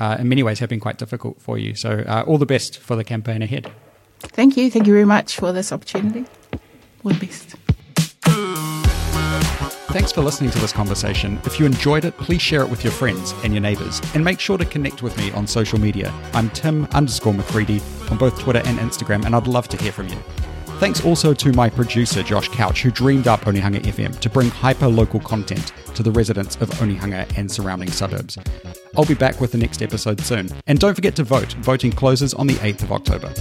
uh, 0.00 0.16
in 0.18 0.30
many 0.30 0.42
ways 0.42 0.60
have 0.60 0.70
been 0.70 0.80
quite 0.80 0.96
difficult 0.96 1.42
for 1.42 1.58
you. 1.58 1.74
So, 1.74 2.04
uh, 2.06 2.24
all 2.26 2.38
the 2.38 2.46
best 2.46 2.78
for 2.78 2.96
the 2.96 3.04
campaign 3.04 3.42
ahead. 3.42 3.70
Thank 4.20 4.56
you. 4.56 4.70
Thank 4.70 4.86
you 4.86 4.94
very 4.94 5.04
much 5.04 5.36
for 5.36 5.52
this 5.52 5.72
opportunity. 5.72 6.24
All 7.04 7.12
the 7.12 7.26
best. 7.26 7.54
Thanks 9.90 10.12
for 10.12 10.20
listening 10.20 10.50
to 10.50 10.58
this 10.58 10.70
conversation. 10.70 11.40
If 11.44 11.58
you 11.58 11.64
enjoyed 11.64 12.04
it, 12.04 12.14
please 12.18 12.42
share 12.42 12.60
it 12.60 12.68
with 12.68 12.84
your 12.84 12.92
friends 12.92 13.32
and 13.42 13.54
your 13.54 13.62
neighbours. 13.62 14.02
And 14.14 14.22
make 14.22 14.38
sure 14.38 14.58
to 14.58 14.66
connect 14.66 15.02
with 15.02 15.16
me 15.16 15.30
on 15.30 15.46
social 15.46 15.80
media. 15.80 16.12
I'm 16.34 16.50
Tim 16.50 16.84
underscore 16.92 17.32
McCready 17.32 17.80
on 18.10 18.18
both 18.18 18.38
Twitter 18.38 18.60
and 18.66 18.78
Instagram, 18.80 19.24
and 19.24 19.34
I'd 19.34 19.46
love 19.46 19.66
to 19.68 19.78
hear 19.78 19.90
from 19.90 20.08
you. 20.08 20.16
Thanks 20.78 21.02
also 21.06 21.32
to 21.32 21.52
my 21.54 21.70
producer, 21.70 22.22
Josh 22.22 22.48
Couch, 22.48 22.82
who 22.82 22.90
dreamed 22.90 23.28
up 23.28 23.40
Onehunga 23.40 23.80
FM 23.80 24.20
to 24.20 24.28
bring 24.28 24.50
hyper 24.50 24.88
local 24.88 25.20
content 25.20 25.72
to 25.94 26.02
the 26.02 26.12
residents 26.12 26.56
of 26.56 26.68
Onehunga 26.72 27.38
and 27.38 27.50
surrounding 27.50 27.90
suburbs. 27.90 28.36
I'll 28.94 29.06
be 29.06 29.14
back 29.14 29.40
with 29.40 29.52
the 29.52 29.58
next 29.58 29.80
episode 29.80 30.20
soon. 30.20 30.50
And 30.66 30.78
don't 30.78 30.94
forget 30.94 31.16
to 31.16 31.24
vote. 31.24 31.54
Voting 31.60 31.92
closes 31.92 32.34
on 32.34 32.46
the 32.46 32.54
8th 32.56 32.82
of 32.82 32.92
October. 32.92 33.32